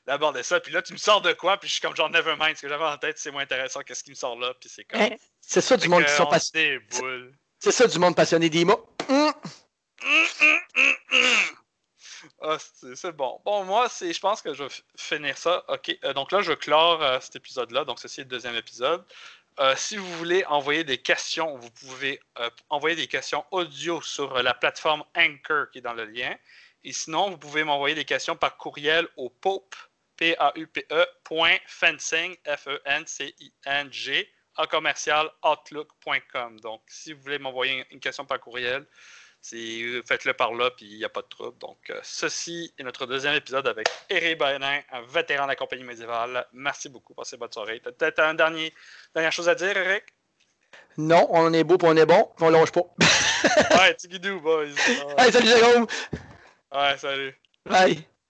[0.07, 0.59] d'aborder ça.
[0.59, 1.57] Puis là, tu me sors de quoi?
[1.57, 2.55] Puis je suis comme genre, never mind.
[2.55, 4.53] Ce que j'avais en tête, c'est moins intéressant qu'est-ce qui me sort là.
[4.59, 5.01] Puis c'est comme.
[5.01, 5.09] Hein?
[5.41, 6.79] c'est ça du monde qui sont passionnés.
[7.59, 8.83] C'est ça du monde passionné des mots.
[9.09, 9.31] Hum.
[12.41, 12.57] Ah,
[12.95, 13.41] c'est bon.
[13.45, 15.63] Bon, moi, je pense que je vais finir ça.
[15.67, 15.97] OK.
[16.03, 17.85] Euh, donc là, je clore euh, cet épisode-là.
[17.85, 19.03] Donc, ceci est le deuxième épisode.
[19.59, 22.19] Euh, si vous voulez envoyer des questions, vous pouvez
[22.69, 26.33] envoyer des questions audio sur la plateforme Anchor qui est dans le lien.
[26.83, 29.75] Et sinon, vous pouvez m'envoyer des questions par courriel au pope,
[30.15, 31.05] p a u p e,
[31.67, 36.59] fencing, F-E-N-C-I-N-G, en commercial, outlook.com.
[36.61, 38.85] Donc, si vous voulez m'envoyer une question par courriel,
[39.53, 41.57] euh, faites-le par là, puis il n'y a pas de trouble.
[41.59, 45.83] Donc, euh, ceci est notre deuxième épisode avec Eric Bayenin, un vétéran de la compagnie
[45.83, 46.45] médiévale.
[46.53, 47.13] Merci beaucoup.
[47.13, 47.79] Passez bonne soirée.
[47.79, 48.73] Peut-être une dernier,
[49.13, 50.03] dernière chose à dire, Eric?
[50.97, 52.81] Non, on est beau, puis on est bon, puis on longe pas.
[53.79, 54.65] ouais, Tigidou, boys.
[55.17, 55.87] Hey, salut, Jérôme.
[56.73, 57.39] Ouais, salut.
[57.65, 58.08] Bye.